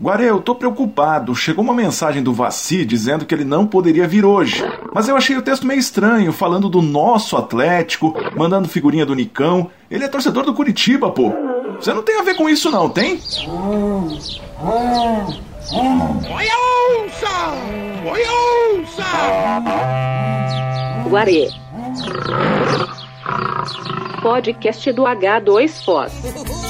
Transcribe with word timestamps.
Guarê, 0.00 0.30
eu 0.30 0.40
tô 0.40 0.54
preocupado. 0.54 1.34
Chegou 1.34 1.62
uma 1.62 1.74
mensagem 1.74 2.22
do 2.22 2.32
Vaci 2.32 2.86
dizendo 2.86 3.26
que 3.26 3.34
ele 3.34 3.44
não 3.44 3.66
poderia 3.66 4.08
vir 4.08 4.24
hoje. 4.24 4.64
Mas 4.94 5.08
eu 5.08 5.16
achei 5.16 5.36
o 5.36 5.42
texto 5.42 5.66
meio 5.66 5.78
estranho, 5.78 6.32
falando 6.32 6.70
do 6.70 6.80
nosso 6.80 7.36
Atlético, 7.36 8.14
mandando 8.34 8.66
figurinha 8.66 9.04
do 9.04 9.14
Nicão. 9.14 9.70
Ele 9.90 10.04
é 10.04 10.08
torcedor 10.08 10.44
do 10.46 10.54
Curitiba, 10.54 11.10
pô. 11.10 11.34
Você 11.78 11.92
não 11.92 12.02
tem 12.02 12.18
a 12.18 12.22
ver 12.22 12.34
com 12.34 12.48
isso, 12.48 12.70
não, 12.70 12.88
tem? 12.88 13.20
Oi, 13.46 14.16
ouça! 17.02 17.28
Oi, 18.06 18.22
ouça! 18.80 19.04
Guarê. 21.10 21.50
Podcast 24.22 24.92
do 24.92 25.02
H2Foz. 25.02 26.69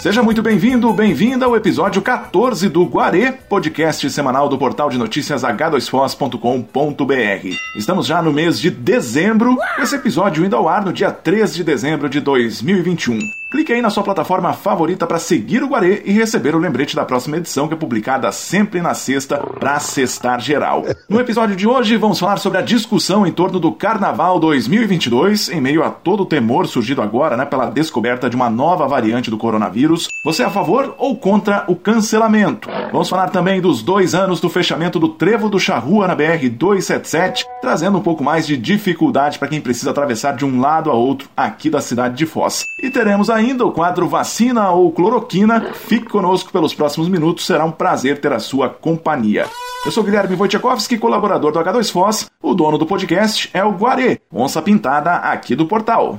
Seja 0.00 0.22
muito 0.22 0.42
bem-vindo, 0.42 0.92
bem-vinda 0.92 1.44
ao 1.44 1.56
episódio 1.56 2.00
14 2.00 2.68
do 2.68 2.84
Guarê, 2.84 3.32
podcast 3.32 4.08
semanal 4.10 4.48
do 4.48 4.56
portal 4.56 4.88
de 4.88 4.96
notícias 4.96 5.42
h2foz.com.br. 5.42 7.56
Estamos 7.76 8.06
já 8.06 8.22
no 8.22 8.32
mês 8.32 8.60
de 8.60 8.70
dezembro, 8.70 9.56
esse 9.80 9.96
episódio 9.96 10.44
indo 10.44 10.54
ao 10.54 10.68
ar 10.68 10.84
no 10.84 10.92
dia 10.92 11.10
3 11.10 11.52
de 11.52 11.64
dezembro 11.64 12.08
de 12.08 12.20
2021. 12.20 13.18
Clique 13.50 13.72
aí 13.72 13.80
na 13.80 13.88
sua 13.88 14.02
plataforma 14.02 14.52
favorita 14.52 15.06
para 15.06 15.18
seguir 15.18 15.62
o 15.62 15.68
Guarê 15.68 16.02
e 16.04 16.12
receber 16.12 16.54
o 16.54 16.58
lembrete 16.58 16.94
da 16.94 17.02
próxima 17.02 17.38
edição, 17.38 17.66
que 17.66 17.72
é 17.72 17.76
publicada 17.78 18.30
sempre 18.30 18.82
na 18.82 18.92
sexta, 18.92 19.38
para 19.38 19.80
sextar 19.80 20.38
geral. 20.38 20.84
No 21.08 21.18
episódio 21.18 21.56
de 21.56 21.66
hoje, 21.66 21.96
vamos 21.96 22.18
falar 22.18 22.36
sobre 22.36 22.58
a 22.58 22.62
discussão 22.62 23.26
em 23.26 23.32
torno 23.32 23.58
do 23.58 23.72
Carnaval 23.72 24.38
2022, 24.38 25.48
em 25.48 25.62
meio 25.62 25.82
a 25.82 25.88
todo 25.88 26.24
o 26.24 26.26
temor 26.26 26.66
surgido 26.66 27.00
agora 27.00 27.38
né, 27.38 27.46
pela 27.46 27.70
descoberta 27.70 28.28
de 28.28 28.36
uma 28.36 28.50
nova 28.50 28.86
variante 28.86 29.30
do 29.30 29.38
coronavírus. 29.38 30.08
Você 30.22 30.42
é 30.42 30.46
a 30.46 30.50
favor 30.50 30.94
ou 30.98 31.16
contra 31.16 31.64
o 31.68 31.74
cancelamento? 31.74 32.68
Vamos 32.92 33.08
falar 33.08 33.30
também 33.30 33.62
dos 33.62 33.82
dois 33.82 34.14
anos 34.14 34.40
do 34.40 34.50
fechamento 34.50 34.98
do 34.98 35.08
Trevo 35.08 35.48
do 35.48 35.58
Charrua 35.58 36.06
na 36.06 36.14
BR-277, 36.14 37.46
trazendo 37.62 37.96
um 37.96 38.02
pouco 38.02 38.22
mais 38.22 38.46
de 38.46 38.58
dificuldade 38.58 39.38
para 39.38 39.48
quem 39.48 39.60
precisa 39.62 39.90
atravessar 39.90 40.36
de 40.36 40.44
um 40.44 40.60
lado 40.60 40.90
a 40.90 40.94
outro 40.94 41.30
aqui 41.34 41.70
da 41.70 41.80
cidade 41.80 42.14
de 42.14 42.26
Foz. 42.26 42.66
E 42.82 42.90
teremos 42.90 43.30
ainda 43.38 43.64
o 43.64 43.72
quadro 43.72 44.08
Vacina 44.08 44.70
ou 44.70 44.92
Cloroquina. 44.92 45.72
Fique 45.72 46.08
conosco 46.08 46.52
pelos 46.52 46.74
próximos 46.74 47.08
minutos, 47.08 47.46
será 47.46 47.64
um 47.64 47.72
prazer 47.72 48.20
ter 48.20 48.32
a 48.32 48.38
sua 48.38 48.68
companhia. 48.68 49.46
Eu 49.86 49.92
sou 49.92 50.02
Guilherme 50.02 50.36
Wojciechowski, 50.36 50.98
colaborador 50.98 51.52
do 51.52 51.60
H2Foz. 51.60 52.28
O 52.42 52.54
dono 52.54 52.76
do 52.76 52.86
podcast 52.86 53.48
é 53.54 53.64
o 53.64 53.72
Guarê, 53.72 54.20
onça 54.32 54.60
pintada 54.60 55.14
aqui 55.14 55.54
do 55.54 55.66
portal. 55.66 56.18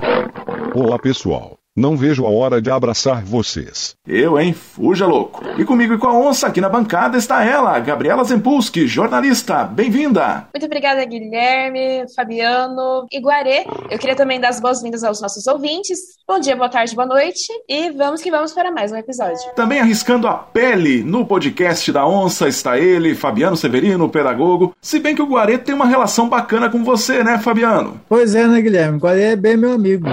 Olá 0.74 0.98
pessoal. 0.98 1.59
Não 1.76 1.96
vejo 1.96 2.26
a 2.26 2.30
hora 2.30 2.60
de 2.60 2.68
abraçar 2.68 3.22
vocês. 3.24 3.94
Eu, 4.04 4.40
hein? 4.40 4.52
Fuja 4.52 5.06
louco. 5.06 5.40
E 5.56 5.64
comigo 5.64 5.94
e 5.94 5.98
com 5.98 6.08
a 6.08 6.12
onça 6.12 6.48
aqui 6.48 6.60
na 6.60 6.68
bancada 6.68 7.16
está 7.16 7.44
ela, 7.44 7.78
Gabriela 7.78 8.24
Zempulski, 8.24 8.88
jornalista. 8.88 9.62
Bem-vinda. 9.64 10.48
Muito 10.52 10.66
obrigada, 10.66 11.04
Guilherme, 11.04 12.04
Fabiano 12.16 13.06
e 13.10 13.20
Guarê. 13.20 13.66
Eu 13.88 13.98
queria 14.00 14.16
também 14.16 14.40
dar 14.40 14.48
as 14.48 14.58
boas-vindas 14.58 15.04
aos 15.04 15.22
nossos 15.22 15.46
ouvintes. 15.46 15.96
Bom 16.26 16.40
dia, 16.40 16.56
boa 16.56 16.68
tarde, 16.68 16.92
boa 16.94 17.06
noite. 17.06 17.46
E 17.68 17.90
vamos 17.90 18.20
que 18.20 18.32
vamos 18.32 18.52
para 18.52 18.72
mais 18.72 18.90
um 18.90 18.96
episódio. 18.96 19.38
Também 19.54 19.78
arriscando 19.78 20.26
a 20.26 20.34
pele 20.34 21.04
no 21.04 21.24
podcast 21.24 21.92
da 21.92 22.04
onça 22.04 22.48
está 22.48 22.80
ele, 22.80 23.14
Fabiano 23.14 23.56
Severino, 23.56 24.08
pedagogo. 24.08 24.74
Se 24.82 24.98
bem 24.98 25.14
que 25.14 25.22
o 25.22 25.26
Guarê 25.26 25.56
tem 25.56 25.74
uma 25.74 25.86
relação 25.86 26.28
bacana 26.28 26.68
com 26.68 26.82
você, 26.82 27.22
né, 27.22 27.38
Fabiano? 27.38 28.00
Pois 28.08 28.34
é, 28.34 28.44
né, 28.48 28.60
Guilherme? 28.60 28.98
O 28.98 29.00
Guarê 29.00 29.22
é 29.22 29.36
bem 29.36 29.56
meu 29.56 29.72
amigo. 29.72 30.06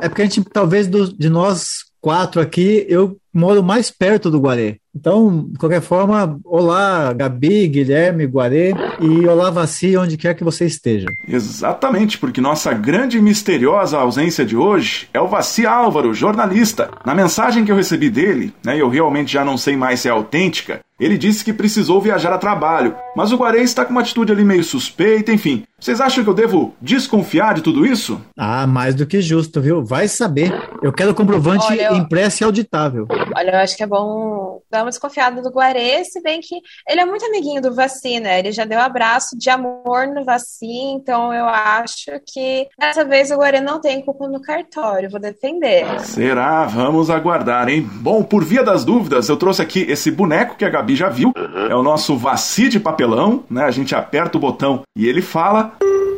É 0.00 0.08
porque 0.08 0.22
a 0.22 0.24
gente, 0.24 0.42
talvez, 0.44 0.86
do, 0.86 1.12
de 1.12 1.28
nós 1.28 1.84
quatro 2.00 2.40
aqui, 2.40 2.84
eu 2.86 3.16
moro 3.32 3.62
mais 3.62 3.90
perto 3.90 4.30
do 4.30 4.38
Guarê. 4.38 4.76
Então, 4.94 5.48
de 5.50 5.58
qualquer 5.58 5.80
forma, 5.80 6.38
olá, 6.44 7.12
Gabi, 7.14 7.66
Guilherme, 7.66 8.26
Guarê 8.26 8.74
e 9.00 9.26
olá, 9.26 9.50
Vaci, 9.50 9.96
onde 9.96 10.18
quer 10.18 10.34
que 10.34 10.44
você 10.44 10.66
esteja. 10.66 11.06
Exatamente, 11.26 12.18
porque 12.18 12.42
nossa 12.42 12.72
grande 12.74 13.16
e 13.16 13.22
misteriosa 13.22 13.98
ausência 13.98 14.44
de 14.44 14.54
hoje 14.54 15.08
é 15.14 15.20
o 15.20 15.26
Vaci 15.26 15.66
Álvaro, 15.66 16.12
jornalista. 16.14 16.90
Na 17.06 17.14
mensagem 17.14 17.64
que 17.64 17.72
eu 17.72 17.76
recebi 17.76 18.10
dele, 18.10 18.52
né, 18.62 18.80
eu 18.80 18.88
realmente 18.88 19.32
já 19.32 19.44
não 19.44 19.56
sei 19.56 19.74
mais 19.74 20.00
se 20.00 20.08
é 20.08 20.10
autêntica, 20.10 20.80
ele 20.98 21.18
disse 21.18 21.44
que 21.44 21.52
precisou 21.52 22.00
viajar 22.00 22.32
a 22.32 22.38
trabalho, 22.38 22.94
mas 23.16 23.32
o 23.32 23.36
Guarê 23.36 23.62
está 23.62 23.84
com 23.84 23.90
uma 23.90 24.00
atitude 24.00 24.32
ali 24.32 24.44
meio 24.44 24.62
suspeita, 24.64 25.32
enfim. 25.32 25.64
Vocês 25.78 26.00
acham 26.00 26.24
que 26.24 26.30
eu 26.30 26.34
devo 26.34 26.74
desconfiar 26.80 27.54
de 27.54 27.60
tudo 27.62 27.84
isso? 27.84 28.18
Ah, 28.38 28.66
mais 28.66 28.94
do 28.94 29.06
que 29.06 29.20
justo, 29.20 29.60
viu? 29.60 29.84
Vai 29.84 30.08
saber. 30.08 30.50
Eu 30.82 30.92
quero 30.92 31.14
comprovante 31.14 31.66
Olha, 31.66 31.88
eu- 31.88 31.96
impresso 31.96 32.42
e 32.42 32.44
auditável. 32.44 33.06
Olha, 33.36 33.50
eu 33.50 33.58
acho 33.58 33.76
que 33.76 33.82
é 33.82 33.86
bom 33.86 34.62
dar 34.70 34.82
uma 34.82 34.90
desconfiada 34.90 35.42
do 35.42 35.50
Guarê, 35.50 36.02
se 36.04 36.22
bem 36.22 36.40
que 36.40 36.56
ele 36.88 37.00
é 37.00 37.04
muito 37.04 37.24
amiguinho 37.26 37.60
do 37.60 37.74
Vaci, 37.74 38.18
né? 38.18 38.38
Ele 38.38 38.50
já 38.52 38.64
deu 38.64 38.80
abraço 38.80 39.36
de 39.36 39.50
amor 39.50 40.06
no 40.06 40.24
Vaci, 40.24 40.66
então 40.94 41.34
eu 41.34 41.44
acho 41.46 42.12
que 42.26 42.66
dessa 42.78 43.04
vez 43.04 43.30
o 43.30 43.36
Guarê 43.36 43.60
não 43.60 43.80
tem 43.80 44.00
culpa 44.02 44.26
no 44.26 44.40
cartório, 44.40 45.10
vou 45.10 45.20
defender. 45.20 45.84
Será? 46.00 46.64
Vamos 46.64 47.10
aguardar, 47.10 47.68
hein? 47.68 47.82
Bom, 48.00 48.22
por 48.22 48.42
via 48.44 48.62
das 48.64 48.84
dúvidas, 48.84 49.28
eu 49.28 49.36
trouxe 49.36 49.60
aqui 49.60 49.80
esse 49.88 50.10
boneco 50.10 50.56
que 50.56 50.64
a 50.64 50.70
Gabi 50.70 50.83
já 50.94 51.08
viu. 51.08 51.32
É 51.70 51.74
o 51.74 51.82
nosso 51.82 52.16
Vaci 52.16 52.68
de 52.68 52.80
papelão, 52.80 53.44
né? 53.48 53.64
A 53.64 53.70
gente 53.70 53.94
aperta 53.94 54.36
o 54.36 54.40
botão 54.40 54.82
e 54.96 55.06
ele 55.06 55.22
fala. 55.22 55.72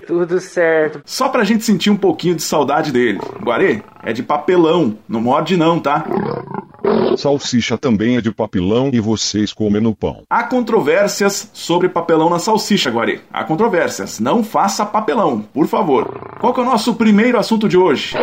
Tudo 0.06 0.38
certo. 0.40 1.02
Só 1.04 1.28
pra 1.28 1.42
gente 1.44 1.64
sentir 1.64 1.90
um 1.90 1.96
pouquinho 1.96 2.36
de 2.36 2.42
saudade 2.42 2.92
dele. 2.92 3.18
Guarê, 3.42 3.82
é 4.04 4.12
de 4.12 4.22
papelão, 4.22 4.96
não 5.08 5.20
morde 5.20 5.56
não, 5.56 5.80
tá? 5.80 6.04
Salsicha 7.16 7.76
também 7.76 8.16
é 8.16 8.20
de 8.20 8.30
papilão 8.30 8.90
e 8.92 9.00
vocês 9.00 9.52
comem 9.52 9.82
no 9.82 9.94
pão. 9.94 10.22
Há 10.30 10.44
controvérsias 10.44 11.50
sobre 11.52 11.88
papelão 11.88 12.30
na 12.30 12.38
salsicha, 12.38 12.90
Guarê. 12.90 13.20
Há 13.32 13.42
controvérsias. 13.42 14.20
Não 14.20 14.44
faça 14.44 14.86
papelão, 14.86 15.40
por 15.40 15.66
favor. 15.66 16.36
Qual 16.38 16.54
que 16.54 16.60
é 16.60 16.62
o 16.62 16.66
nosso 16.66 16.94
primeiro 16.94 17.38
assunto 17.38 17.68
de 17.68 17.76
hoje? 17.76 18.14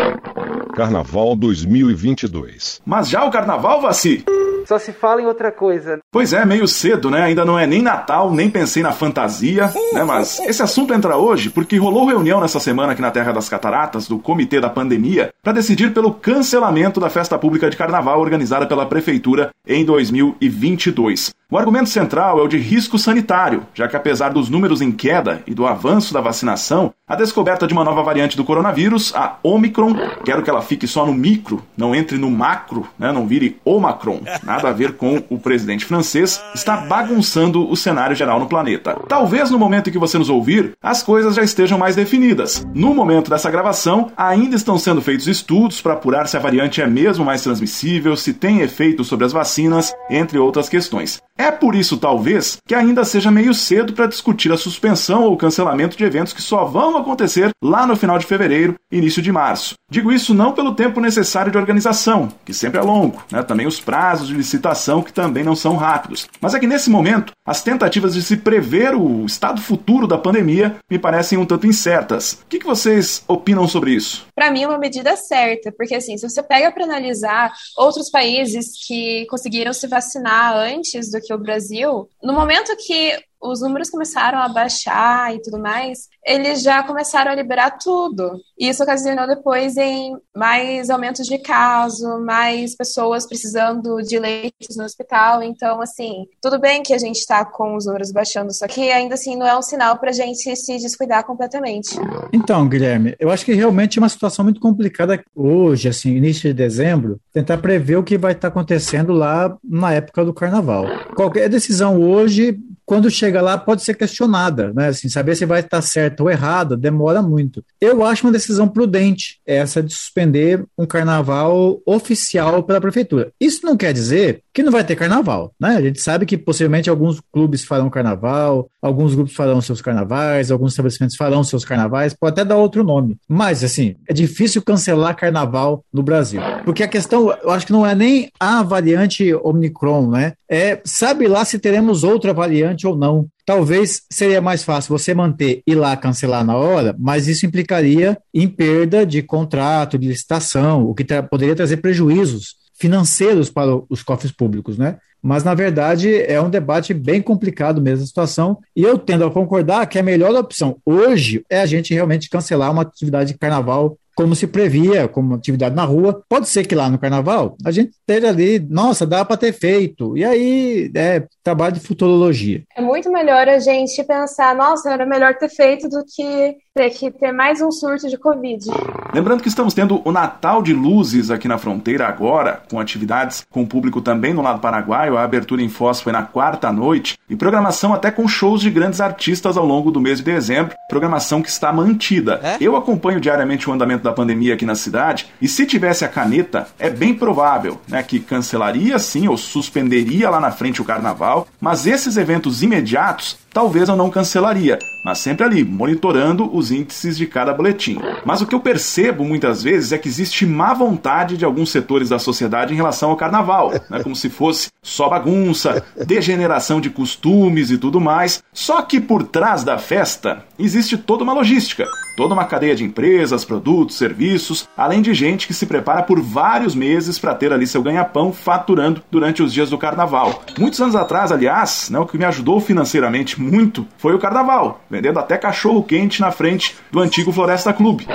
Carnaval 0.75 1.35
2022. 1.35 2.81
Mas 2.85 3.09
já 3.09 3.25
o 3.25 3.31
carnaval, 3.31 3.81
Vaci? 3.81 4.23
Só 4.65 4.79
se 4.79 4.91
fala 4.91 5.21
em 5.21 5.25
outra 5.25 5.51
coisa. 5.51 5.99
Pois 6.11 6.33
é, 6.33 6.45
meio 6.45 6.67
cedo, 6.67 7.09
né? 7.09 7.21
Ainda 7.23 7.45
não 7.45 7.57
é 7.57 7.65
nem 7.67 7.81
Natal, 7.81 8.31
nem 8.31 8.49
pensei 8.49 8.83
na 8.83 8.91
fantasia, 8.91 9.71
né? 9.93 10.03
Mas 10.03 10.39
esse 10.39 10.61
assunto 10.61 10.93
entra 10.93 11.17
hoje 11.17 11.49
porque 11.49 11.77
rolou 11.77 12.05
reunião 12.05 12.41
nessa 12.41 12.59
semana 12.59 12.93
aqui 12.93 13.01
na 13.01 13.11
Terra 13.11 13.31
das 13.31 13.49
Cataratas 13.49 14.07
do 14.07 14.19
Comitê 14.19 14.59
da 14.59 14.69
Pandemia 14.69 15.31
para 15.41 15.53
decidir 15.53 15.93
pelo 15.93 16.13
cancelamento 16.13 16.99
da 16.99 17.09
festa 17.09 17.37
pública 17.37 17.69
de 17.69 17.77
carnaval 17.77 18.19
organizada 18.19 18.65
pela 18.65 18.85
prefeitura 18.85 19.49
em 19.67 19.83
2022. 19.85 21.31
O 21.51 21.57
argumento 21.57 21.89
central 21.89 22.39
é 22.39 22.41
o 22.41 22.47
de 22.47 22.57
risco 22.57 22.97
sanitário, 22.97 23.63
já 23.73 23.87
que 23.87 23.95
apesar 23.95 24.29
dos 24.29 24.49
números 24.49 24.81
em 24.81 24.91
queda 24.91 25.43
e 25.45 25.53
do 25.53 25.67
avanço 25.67 26.13
da 26.13 26.21
vacinação, 26.21 26.93
a 27.07 27.15
descoberta 27.15 27.67
de 27.67 27.73
uma 27.73 27.83
nova 27.83 28.01
variante 28.01 28.35
do 28.35 28.45
coronavírus, 28.45 29.13
a 29.13 29.37
Omicron, 29.43 29.93
quero 30.23 30.41
que 30.41 30.49
ela 30.49 30.61
fique 30.61 30.87
só 30.87 31.05
no 31.05 31.13
micro, 31.13 31.61
não 31.77 31.93
entre 31.93 32.17
no 32.17 32.31
macro, 32.31 32.87
né, 32.97 33.11
não 33.11 33.27
vire 33.27 33.59
Omacron, 33.63 34.21
nada 34.41 34.69
a 34.69 34.71
ver 34.71 34.93
com 34.93 35.21
o 35.29 35.37
presidente 35.37 35.85
francês, 35.85 36.41
está 36.55 36.77
bagunçando 36.77 37.69
o 37.69 37.75
cenário 37.75 38.15
geral 38.15 38.39
no 38.39 38.47
planeta. 38.47 38.97
Talvez 39.07 39.51
no 39.51 39.59
momento 39.59 39.89
em 39.89 39.93
que 39.93 39.99
você 39.99 40.17
nos 40.17 40.29
ouvir, 40.29 40.71
as 40.81 41.03
coisas 41.03 41.35
já 41.35 41.43
estejam 41.43 41.77
mais 41.77 41.95
definidas. 41.95 42.65
No 42.73 42.95
momento 42.95 43.29
dessa 43.29 43.51
gravação, 43.51 44.11
ainda 44.17 44.55
estão 44.55 44.79
sendo 44.79 45.01
feitos 45.01 45.27
estudos 45.27 45.81
para 45.81 45.93
apurar 45.93 46.27
se 46.27 46.37
a 46.37 46.39
variante 46.39 46.81
é 46.81 46.87
mesmo 46.87 47.25
mais 47.25 47.43
transmissível, 47.43 48.15
se 48.15 48.33
tem 48.33 48.61
efeito 48.61 49.03
sobre 49.03 49.25
as 49.25 49.33
vacinas, 49.33 49.93
entre 50.09 50.39
outras 50.39 50.67
questões. 50.67 51.21
É 51.37 51.49
por 51.49 51.73
isso, 51.73 51.97
talvez, 51.97 52.57
que 52.67 52.75
ainda 52.75 53.03
seja 53.03 53.31
meio 53.31 53.53
cedo 53.55 53.93
para 53.93 54.05
discutir 54.05 54.51
a 54.51 54.57
suspensão 54.57 55.23
ou 55.23 55.35
cancelamento 55.35 55.97
de 55.97 56.03
eventos 56.03 56.31
que 56.31 56.41
só 56.41 56.63
vão 56.65 56.95
acontecer 56.95 57.49
lá 57.63 57.87
no 57.87 57.95
final 57.95 58.19
de 58.19 58.25
fevereiro, 58.25 58.75
início 58.91 59.21
de 59.21 59.31
março. 59.31 59.73
Digo 59.89 60.11
isso 60.11 60.33
não 60.33 60.51
pelo 60.51 60.75
tempo 60.75 60.99
necessário 60.99 61.51
de 61.51 61.57
organização, 61.57 62.31
que 62.45 62.53
sempre 62.53 62.79
é 62.79 62.83
longo, 62.83 63.23
né? 63.31 63.41
também 63.41 63.65
os 63.65 63.79
prazos 63.79 64.27
de 64.27 64.33
licitação, 64.33 65.01
que 65.01 65.11
também 65.11 65.43
não 65.43 65.55
são 65.55 65.75
rápidos. 65.75 66.27
Mas 66.39 66.53
é 66.53 66.59
que 66.59 66.67
nesse 66.67 66.89
momento, 66.89 67.33
as 67.45 67.63
tentativas 67.63 68.13
de 68.13 68.21
se 68.21 68.37
prever 68.37 68.95
o 68.95 69.25
estado 69.25 69.61
futuro 69.61 70.07
da 70.07 70.17
pandemia 70.17 70.77
me 70.89 70.99
parecem 70.99 71.37
um 71.37 71.45
tanto 71.45 71.65
incertas. 71.65 72.33
O 72.33 72.45
que, 72.47 72.59
que 72.59 72.65
vocês 72.65 73.23
opinam 73.27 73.67
sobre 73.67 73.91
isso? 73.91 74.27
Para 74.35 74.51
mim, 74.51 74.63
é 74.63 74.67
uma 74.67 74.77
medida 74.77 75.15
certa, 75.15 75.71
porque 75.71 75.95
assim, 75.95 76.15
se 76.17 76.29
você 76.29 76.43
pega 76.43 76.71
para 76.71 76.83
analisar 76.83 77.51
outros 77.77 78.09
países 78.09 78.71
que 78.85 79.25
conseguiram 79.27 79.73
se 79.73 79.87
vacinar 79.87 80.55
antes 80.55 81.11
do 81.11 81.22
que 81.25 81.33
o 81.33 81.37
Brasil, 81.37 82.09
no 82.21 82.33
momento 82.33 82.75
que 82.85 83.23
os 83.43 83.61
números 83.61 83.89
começaram 83.89 84.39
a 84.39 84.47
baixar 84.47 85.35
e 85.35 85.41
tudo 85.41 85.59
mais, 85.59 86.07
eles 86.25 86.63
já 86.63 86.81
começaram 86.83 87.31
a 87.31 87.35
liberar 87.35 87.77
tudo. 87.77 88.39
E 88.57 88.69
isso 88.69 88.81
ocasionou 88.81 89.27
depois 89.27 89.75
em 89.75 90.15
mais 90.35 90.89
aumentos 90.89 91.27
de 91.27 91.37
caso, 91.37 92.19
mais 92.25 92.75
pessoas 92.75 93.27
precisando 93.27 93.97
de 94.01 94.17
leitos 94.17 94.77
no 94.77 94.85
hospital. 94.85 95.43
Então, 95.43 95.81
assim, 95.81 96.25
tudo 96.41 96.59
bem 96.59 96.81
que 96.81 96.93
a 96.93 96.97
gente 96.97 97.17
está 97.17 97.43
com 97.43 97.75
os 97.75 97.85
números 97.85 98.11
baixando, 98.11 98.53
só 98.53 98.67
que 98.67 98.91
ainda 98.91 99.15
assim 99.15 99.35
não 99.35 99.45
é 99.45 99.57
um 99.57 99.61
sinal 99.61 99.97
para 99.97 100.09
a 100.09 100.13
gente 100.13 100.55
se 100.55 100.77
descuidar 100.77 101.25
completamente. 101.25 101.97
Então, 102.31 102.67
Guilherme, 102.67 103.15
eu 103.19 103.29
acho 103.29 103.43
que 103.43 103.53
realmente 103.53 103.99
é 103.99 104.01
uma 104.01 104.09
situação 104.09 104.45
muito 104.45 104.61
complicada 104.61 105.23
hoje, 105.35 105.89
assim, 105.89 106.15
início 106.15 106.43
de 106.43 106.53
dezembro, 106.53 107.19
tentar 107.33 107.57
prever 107.57 107.97
o 107.97 108.03
que 108.03 108.17
vai 108.17 108.31
estar 108.31 108.47
acontecendo 108.47 109.11
lá 109.11 109.55
na 109.63 109.93
época 109.93 110.23
do 110.23 110.33
carnaval. 110.33 110.85
Qualquer 111.15 111.49
decisão 111.49 112.01
hoje 112.01 112.57
quando 112.85 113.09
chega 113.09 113.41
lá 113.41 113.57
pode 113.57 113.83
ser 113.83 113.95
questionada, 113.95 114.73
né? 114.73 114.87
Assim, 114.87 115.09
saber 115.09 115.35
se 115.35 115.45
vai 115.45 115.61
estar 115.61 115.81
certo 115.81 116.21
ou 116.21 116.29
errado 116.29 116.77
demora 116.77 117.21
muito. 117.21 117.63
Eu 117.79 118.03
acho 118.03 118.25
uma 118.25 118.33
decisão 118.33 118.67
prudente 118.67 119.39
essa 119.45 119.81
de 119.81 119.93
suspender 119.93 120.63
um 120.77 120.85
carnaval 120.85 121.81
oficial 121.85 122.63
pela 122.63 122.81
prefeitura. 122.81 123.31
Isso 123.39 123.65
não 123.65 123.77
quer 123.77 123.93
dizer 123.93 124.42
que 124.53 124.61
não 124.61 124.71
vai 124.71 124.83
ter 124.83 124.95
carnaval, 124.95 125.51
né? 125.59 125.69
A 125.69 125.81
gente 125.81 125.99
sabe 125.99 126.25
que 126.25 126.37
possivelmente 126.37 126.89
alguns 126.89 127.19
clubes 127.31 127.65
farão 127.65 127.89
carnaval, 127.89 128.69
alguns 128.81 129.15
grupos 129.15 129.33
farão 129.33 129.59
seus 129.59 129.81
carnavais, 129.81 130.51
alguns 130.51 130.73
estabelecimentos 130.73 131.15
farão 131.15 131.43
seus 131.43 131.65
carnavais, 131.65 132.13
pode 132.13 132.33
até 132.33 132.45
dar 132.45 132.57
outro 132.57 132.83
nome. 132.83 133.17
Mas, 133.27 133.63
assim, 133.63 133.95
é 134.07 134.13
difícil 134.13 134.61
cancelar 134.61 135.15
carnaval 135.15 135.83
no 135.91 136.03
Brasil. 136.03 136.39
Porque 136.63 136.83
a 136.83 136.87
questão, 136.87 137.35
eu 137.41 137.49
acho 137.49 137.65
que 137.65 137.71
não 137.71 137.85
é 137.85 137.95
nem 137.95 138.29
a 138.39 138.61
variante 138.61 139.33
Omicron, 139.33 140.09
né? 140.09 140.33
É, 140.47 140.79
sabe 140.85 141.27
lá 141.27 141.43
se 141.43 141.57
teremos 141.57 142.03
outra 142.03 142.31
variante 142.31 142.85
ou 142.85 142.95
não. 142.95 143.27
Talvez 143.45 144.03
seria 144.09 144.39
mais 144.39 144.63
fácil 144.63 144.97
você 144.97 145.13
manter 145.13 145.63
e 145.65 145.73
lá 145.73 145.97
cancelar 145.97 146.45
na 146.45 146.55
hora, 146.55 146.95
mas 146.97 147.27
isso 147.27 147.45
implicaria 147.45 148.17
em 148.33 148.47
perda 148.47 149.05
de 149.05 149.21
contrato, 149.23 149.97
de 149.97 150.07
licitação, 150.07 150.85
o 150.85 150.93
que 150.93 151.03
poderia 151.23 151.55
trazer 151.55 151.77
prejuízos 151.77 152.62
financeiros 152.73 153.49
para 153.49 153.75
os 153.89 154.03
cofres 154.03 154.31
públicos, 154.31 154.77
né? 154.77 154.97
Mas, 155.21 155.43
na 155.43 155.53
verdade, 155.53 156.13
é 156.23 156.41
um 156.41 156.49
debate 156.49 156.93
bem 156.93 157.21
complicado 157.21 157.81
mesmo 157.81 158.03
a 158.03 158.07
situação, 158.07 158.57
e 158.75 158.83
eu 158.83 158.97
tendo 158.97 159.23
a 159.23 159.31
concordar 159.31 159.87
que 159.87 159.97
a 159.97 160.03
melhor 160.03 160.35
opção 160.35 160.77
hoje 160.85 161.45
é 161.49 161.61
a 161.61 161.65
gente 161.65 161.93
realmente 161.93 162.29
cancelar 162.29 162.71
uma 162.71 162.81
atividade 162.81 163.31
de 163.31 163.39
carnaval 163.39 163.97
como 164.15 164.35
se 164.35 164.47
previa, 164.47 165.07
como 165.07 165.35
atividade 165.35 165.75
na 165.75 165.83
rua. 165.83 166.23
Pode 166.27 166.49
ser 166.49 166.65
que 166.65 166.75
lá 166.75 166.89
no 166.89 166.97
carnaval 166.97 167.57
a 167.65 167.71
gente 167.71 167.91
esteja 167.91 168.29
ali, 168.29 168.59
nossa, 168.59 169.05
dá 169.05 169.23
para 169.25 169.37
ter 169.37 169.53
feito. 169.53 170.17
E 170.17 170.23
aí 170.23 170.91
é 170.95 171.25
trabalho 171.43 171.73
de 171.73 171.79
futurologia. 171.79 172.63
É 172.75 172.81
muito 172.81 173.11
melhor 173.11 173.47
a 173.47 173.59
gente 173.59 174.03
pensar, 174.03 174.55
nossa, 174.55 174.91
era 174.91 175.05
melhor 175.05 175.35
ter 175.35 175.49
feito 175.49 175.89
do 175.89 176.03
que 176.05 176.55
ter 176.75 176.89
que 176.89 177.11
ter 177.11 177.31
mais 177.31 177.61
um 177.61 177.71
surto 177.71 178.09
de 178.09 178.17
Covid. 178.17 178.65
Lembrando 179.13 179.43
que 179.43 179.47
estamos 179.47 179.75
tendo 179.75 180.01
o 180.03 180.11
Natal 180.11 180.63
de 180.63 180.73
Luzes 180.73 181.29
aqui 181.29 181.47
na 181.47 181.59
fronteira 181.59 182.07
agora, 182.07 182.63
com 182.69 182.79
atividades 182.79 183.45
com 183.49 183.61
o 183.61 183.67
público 183.67 184.01
também 184.01 184.33
no 184.33 184.41
lado 184.41 184.59
paraguaio. 184.59 185.15
A 185.15 185.23
abertura 185.23 185.61
em 185.61 185.69
Foz 185.69 186.01
foi 186.01 186.11
na 186.11 186.23
quarta 186.23 186.71
noite 186.71 187.15
e 187.29 187.35
programação 187.35 187.93
até 187.93 188.09
com 188.09 188.27
shows 188.27 188.61
de 188.61 188.71
grandes 188.71 188.99
artistas 188.99 189.55
ao 189.55 189.65
longo 189.65 189.91
do 189.91 190.01
mês 190.01 190.17
de 190.17 190.23
dezembro. 190.23 190.73
Programação 190.89 191.43
que 191.43 191.49
está 191.49 191.71
mantida. 191.71 192.39
É? 192.41 192.57
Eu 192.59 192.75
acompanho 192.75 193.21
diariamente 193.21 193.69
o 193.69 193.73
andamento 193.73 194.02
da 194.03 194.13
pandemia 194.13 194.53
aqui 194.53 194.65
na 194.65 194.75
cidade 194.75 195.27
e 195.41 195.47
se 195.47 195.65
tivesse 195.65 196.05
a 196.05 196.07
caneta, 196.07 196.67
é 196.77 196.89
bem 196.89 197.13
provável 197.13 197.79
né, 197.87 198.03
que 198.03 198.19
cancelaria 198.19 198.99
sim 198.99 199.27
ou 199.27 199.37
suspenderia 199.37 200.29
lá 200.29 200.39
na 200.39 200.51
frente 200.51 200.81
o 200.81 200.85
carnaval, 200.85 201.47
mas 201.59 201.87
esses 201.87 202.17
eventos 202.17 202.61
imediatos 202.61 203.37
talvez 203.53 203.87
eu 203.87 203.95
não 203.95 204.09
cancelaria, 204.09 204.79
mas 205.03 205.19
sempre 205.19 205.45
ali, 205.45 205.63
monitorando 205.63 206.49
os 206.55 206.71
índices 206.71 207.17
de 207.17 207.27
cada 207.27 207.53
boletim. 207.53 207.99
Mas 208.25 208.41
o 208.41 208.47
que 208.47 208.55
eu 208.55 208.59
percebo 208.59 209.23
muitas 209.23 209.61
vezes 209.61 209.91
é 209.91 209.97
que 209.97 210.07
existe 210.07 210.45
má 210.45 210.73
vontade 210.73 211.37
de 211.37 211.45
alguns 211.45 211.69
setores 211.69 212.09
da 212.09 212.17
sociedade 212.17 212.73
em 212.73 212.77
relação 212.77 213.11
ao 213.11 213.17
carnaval, 213.17 213.71
né? 213.89 214.01
como 214.01 214.15
se 214.15 214.29
fosse 214.29 214.69
só 214.81 215.09
bagunça, 215.09 215.83
degeneração 216.05 216.81
de 216.81 216.89
costumes 216.89 217.69
e 217.69 217.77
tudo 217.77 218.01
mais. 218.01 218.43
Só 218.53 218.81
que 218.81 218.99
por 218.99 219.23
trás 219.23 219.63
da 219.63 219.77
festa 219.77 220.43
existe 220.57 220.97
toda 220.97 221.23
uma 221.23 221.33
logística, 221.33 221.85
toda 222.15 222.33
uma 222.33 222.45
cadeia 222.45 222.75
de 222.75 222.83
empresas, 222.83 223.45
produtos, 223.45 223.97
serviços, 223.97 224.67
além 224.77 225.01
de 225.01 225.13
gente 225.13 225.47
que 225.47 225.53
se 225.53 225.65
prepara 225.65 226.03
por 226.03 226.21
vários 226.21 226.75
meses 226.75 227.19
para 227.19 227.35
ter 227.35 227.51
ali 227.51 227.67
seu 227.67 227.81
ganha-pão 227.81 228.31
faturando 228.31 229.01
durante 229.11 229.43
os 229.43 229.53
dias 229.53 229.69
do 229.69 229.77
carnaval. 229.77 230.43
Muitos 230.57 230.79
anos 230.81 230.95
atrás, 230.95 231.31
aliás, 231.31 231.89
né, 231.89 231.99
o 231.99 232.05
que 232.05 232.17
me 232.17 232.25
ajudou 232.25 232.59
financeiramente 232.59 233.41
muito 233.43 233.85
foi 233.97 234.15
o 234.15 234.19
carnaval, 234.19 234.81
vendendo 234.89 235.19
até 235.19 235.37
cachorro 235.37 235.83
quente 235.83 236.21
na 236.21 236.31
frente 236.31 236.75
do 236.91 236.99
antigo 236.99 237.31
Floresta 237.31 237.73
Clube. 237.73 238.07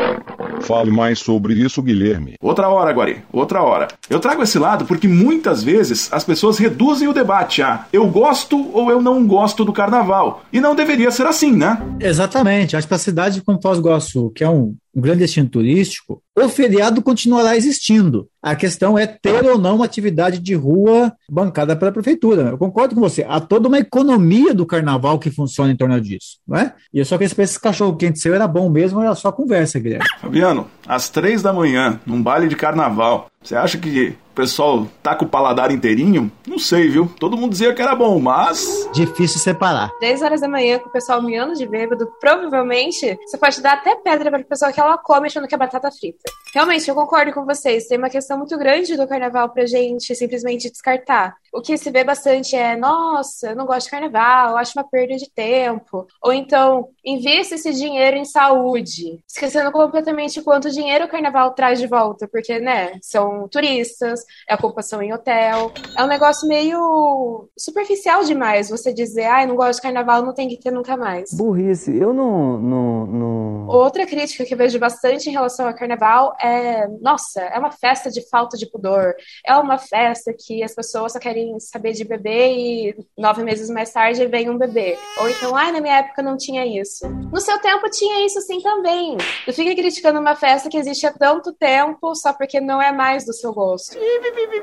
Fale 0.60 0.90
mais 0.90 1.18
sobre 1.18 1.54
isso, 1.54 1.82
Guilherme. 1.82 2.34
Outra 2.40 2.68
hora, 2.68 2.92
Guari, 2.92 3.22
outra 3.32 3.62
hora. 3.62 3.88
Eu 4.08 4.18
trago 4.18 4.42
esse 4.42 4.58
lado 4.58 4.84
porque 4.84 5.06
muitas 5.06 5.62
vezes 5.62 6.12
as 6.12 6.24
pessoas 6.24 6.58
reduzem 6.58 7.08
o 7.08 7.12
debate 7.12 7.62
a 7.62 7.86
eu 7.92 8.06
gosto 8.06 8.70
ou 8.72 8.90
eu 8.90 9.00
não 9.00 9.26
gosto 9.26 9.64
do 9.64 9.72
carnaval. 9.72 10.42
E 10.52 10.60
não 10.60 10.74
deveria 10.74 11.10
ser 11.10 11.26
assim, 11.26 11.52
né? 11.52 11.80
Exatamente. 12.00 12.76
Acho 12.76 12.88
que 12.88 12.94
a 12.94 12.98
cidade 12.98 13.42
como 13.42 13.60
Foz 13.60 13.78
do 13.78 13.88
Iguaçu, 13.88 14.30
que 14.34 14.42
é 14.42 14.48
um 14.48 14.74
um 14.98 15.00
grande 15.00 15.20
destino 15.20 15.48
turístico, 15.48 16.20
o 16.36 16.48
feriado 16.48 17.00
continuará 17.00 17.56
existindo. 17.56 18.28
A 18.42 18.56
questão 18.56 18.98
é 18.98 19.06
ter 19.06 19.44
ou 19.44 19.56
não 19.56 19.76
uma 19.76 19.84
atividade 19.84 20.40
de 20.40 20.54
rua 20.54 21.12
bancada 21.30 21.76
pela 21.76 21.92
prefeitura. 21.92 22.48
Eu 22.50 22.58
concordo 22.58 22.96
com 22.96 23.00
você. 23.00 23.24
Há 23.28 23.40
toda 23.40 23.68
uma 23.68 23.78
economia 23.78 24.52
do 24.52 24.66
carnaval 24.66 25.18
que 25.18 25.30
funciona 25.30 25.70
em 25.70 25.76
torno 25.76 26.00
disso, 26.00 26.38
não 26.46 26.58
é? 26.58 26.74
E 26.92 26.98
eu 26.98 27.04
só 27.04 27.16
queria 27.16 27.28
saber 27.28 27.46
se 27.46 27.52
esse 27.52 27.60
cachorro 27.60 27.96
quente 27.96 28.18
seu 28.18 28.34
era 28.34 28.48
bom 28.48 28.68
mesmo 28.68 29.00
era 29.00 29.14
só 29.14 29.30
conversa, 29.30 29.78
Guilherme. 29.78 30.04
Fabiano, 30.20 30.66
às 30.86 31.08
três 31.08 31.42
da 31.42 31.52
manhã, 31.52 32.00
num 32.04 32.20
baile 32.20 32.48
de 32.48 32.56
carnaval, 32.56 33.30
você 33.40 33.54
acha 33.54 33.78
que 33.78 34.16
pessoal 34.38 34.86
tá 35.02 35.16
com 35.16 35.24
o 35.24 35.28
paladar 35.28 35.72
inteirinho? 35.72 36.30
Não 36.46 36.60
sei, 36.60 36.88
viu? 36.88 37.10
Todo 37.18 37.36
mundo 37.36 37.50
dizia 37.50 37.74
que 37.74 37.82
era 37.82 37.96
bom, 37.96 38.20
mas. 38.20 38.88
Difícil 38.92 39.40
separar. 39.40 39.90
10 40.00 40.22
horas 40.22 40.40
da 40.40 40.48
manhã, 40.48 40.78
com 40.78 40.88
o 40.88 40.92
pessoal 40.92 41.20
miando 41.20 41.54
de 41.54 41.66
bêbado, 41.66 42.06
provavelmente 42.20 43.18
você 43.26 43.36
pode 43.36 43.60
dar 43.60 43.72
até 43.72 43.96
pedra 43.96 44.30
para 44.30 44.40
o 44.40 44.44
pessoa 44.44 44.72
que 44.72 44.80
ela 44.80 44.96
come 44.96 45.26
achando 45.26 45.48
que 45.48 45.54
é 45.56 45.58
batata 45.58 45.90
frita. 45.90 46.30
Realmente, 46.54 46.88
eu 46.88 46.94
concordo 46.94 47.32
com 47.32 47.44
vocês. 47.44 47.88
Tem 47.88 47.98
uma 47.98 48.08
questão 48.08 48.38
muito 48.38 48.56
grande 48.56 48.96
do 48.96 49.08
carnaval 49.08 49.48
pra 49.50 49.66
gente 49.66 50.14
simplesmente 50.14 50.70
descartar. 50.70 51.34
O 51.52 51.60
que 51.60 51.76
se 51.76 51.90
vê 51.90 52.04
bastante 52.04 52.54
é, 52.56 52.76
nossa, 52.76 53.50
eu 53.50 53.56
não 53.56 53.66
gosto 53.66 53.86
de 53.86 53.90
carnaval, 53.90 54.56
acho 54.56 54.72
uma 54.76 54.88
perda 54.88 55.16
de 55.16 55.30
tempo. 55.30 56.06
Ou 56.22 56.32
então, 56.32 56.88
invista 57.04 57.54
esse 57.54 57.72
dinheiro 57.72 58.16
em 58.16 58.24
saúde, 58.24 59.20
esquecendo 59.28 59.72
completamente 59.72 60.42
quanto 60.42 60.70
dinheiro 60.70 61.04
o 61.04 61.08
carnaval 61.08 61.54
traz 61.54 61.78
de 61.78 61.86
volta, 61.86 62.28
porque, 62.28 62.58
né, 62.58 62.92
são 63.02 63.48
turistas, 63.48 64.20
é 64.48 64.54
ocupação 64.54 65.02
em 65.02 65.12
hotel. 65.12 65.72
É 65.96 66.02
um 66.02 66.08
negócio 66.08 66.48
meio 66.48 67.48
superficial 67.56 68.24
demais 68.24 68.70
você 68.70 68.92
dizer, 68.92 69.24
ai, 69.24 69.44
ah, 69.44 69.46
não 69.46 69.56
gosto 69.56 69.76
de 69.76 69.82
carnaval, 69.82 70.22
não 70.22 70.34
tem 70.34 70.48
que 70.48 70.58
ter 70.58 70.70
nunca 70.70 70.96
mais. 70.96 71.30
Burrice, 71.32 71.96
eu 71.96 72.12
não, 72.12 72.58
não, 72.58 73.06
não. 73.06 73.66
Outra 73.68 74.06
crítica 74.06 74.44
que 74.44 74.54
eu 74.54 74.58
vejo 74.58 74.78
bastante 74.78 75.28
em 75.28 75.32
relação 75.32 75.66
ao 75.66 75.74
carnaval 75.74 76.34
é, 76.40 76.86
nossa, 77.00 77.40
é 77.42 77.58
uma 77.58 77.70
festa 77.70 78.10
de 78.10 78.26
falta 78.28 78.56
de 78.56 78.70
pudor, 78.70 79.14
é 79.46 79.54
uma 79.56 79.78
festa 79.78 80.34
que 80.36 80.62
as 80.62 80.74
pessoas 80.74 81.12
só 81.12 81.18
querem 81.18 81.37
saber 81.58 81.92
de 81.92 82.04
bebê 82.04 82.52
e 82.52 82.96
nove 83.16 83.42
meses 83.42 83.70
mais 83.70 83.92
tarde 83.92 84.26
vem 84.26 84.50
um 84.50 84.58
bebê. 84.58 84.96
Ou 85.20 85.28
então, 85.28 85.56
ai, 85.56 85.72
na 85.72 85.80
minha 85.80 85.98
época 85.98 86.22
não 86.22 86.36
tinha 86.36 86.66
isso. 86.66 87.08
No 87.32 87.40
seu 87.40 87.58
tempo 87.60 87.88
tinha 87.90 88.24
isso 88.24 88.40
sim 88.40 88.60
também. 88.60 89.16
Não 89.46 89.54
fica 89.54 89.74
criticando 89.74 90.20
uma 90.20 90.34
festa 90.34 90.68
que 90.68 90.76
existe 90.76 91.06
há 91.06 91.12
tanto 91.12 91.52
tempo 91.52 92.14
só 92.14 92.32
porque 92.32 92.60
não 92.60 92.80
é 92.80 92.92
mais 92.92 93.24
do 93.24 93.32
seu 93.32 93.52
gosto. 93.52 93.96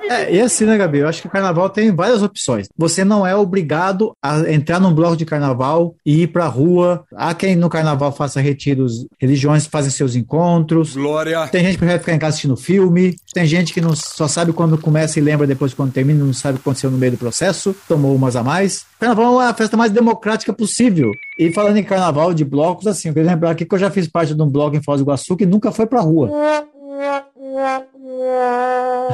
É, 0.09 0.33
e 0.33 0.41
assim, 0.41 0.65
né, 0.65 0.77
Gabi? 0.77 0.99
Eu 0.99 1.07
acho 1.07 1.21
que 1.21 1.27
o 1.27 1.31
carnaval 1.31 1.69
tem 1.69 1.93
várias 1.93 2.21
opções. 2.21 2.67
Você 2.77 3.03
não 3.03 3.25
é 3.25 3.35
obrigado 3.35 4.13
a 4.21 4.51
entrar 4.51 4.79
num 4.79 4.93
bloco 4.93 5.17
de 5.17 5.25
carnaval 5.25 5.95
e 6.05 6.23
ir 6.23 6.27
pra 6.27 6.47
rua. 6.47 7.05
Há 7.15 7.33
quem 7.33 7.55
no 7.55 7.69
carnaval 7.69 8.11
faça 8.11 8.39
retiros, 8.39 9.05
religiões 9.19 9.65
fazem 9.65 9.91
seus 9.91 10.15
encontros. 10.15 10.95
Glória! 10.95 11.47
Tem 11.47 11.63
gente 11.63 11.73
que 11.73 11.79
prefere 11.79 11.99
ficar 11.99 12.13
em 12.13 12.19
casa 12.19 12.29
assistindo 12.29 12.57
filme. 12.57 13.15
Tem 13.35 13.45
gente 13.45 13.73
que 13.73 13.81
não 13.81 13.93
só 13.93 14.29
sabe 14.29 14.53
quando 14.53 14.77
começa 14.77 15.19
e 15.19 15.21
lembra 15.21 15.45
depois 15.45 15.73
quando 15.73 15.91
termina, 15.91 16.23
não 16.23 16.31
sabe 16.31 16.57
quando 16.57 16.61
aconteceu 16.61 16.89
no 16.89 16.97
meio 16.97 17.11
do 17.11 17.17
processo, 17.17 17.75
tomou 17.85 18.15
umas 18.15 18.37
a 18.37 18.41
mais. 18.41 18.85
Carnaval 18.97 19.41
é 19.41 19.47
a 19.47 19.53
festa 19.53 19.75
mais 19.75 19.91
democrática 19.91 20.53
possível. 20.53 21.11
E 21.37 21.51
falando 21.51 21.75
em 21.75 21.83
carnaval 21.83 22.33
de 22.33 22.45
blocos, 22.45 22.87
assim, 22.87 23.09
eu 23.09 23.13
queria 23.13 23.31
lembrar 23.31 23.49
aqui 23.51 23.65
que 23.65 23.75
eu 23.75 23.77
já 23.77 23.91
fiz 23.91 24.07
parte 24.07 24.33
de 24.33 24.41
um 24.41 24.47
bloco 24.47 24.77
em 24.77 24.81
Foz 24.81 25.01
do 25.01 25.03
Iguaçu 25.03 25.35
que 25.35 25.45
nunca 25.45 25.69
foi 25.69 25.85
pra 25.85 25.99
rua. 25.99 26.31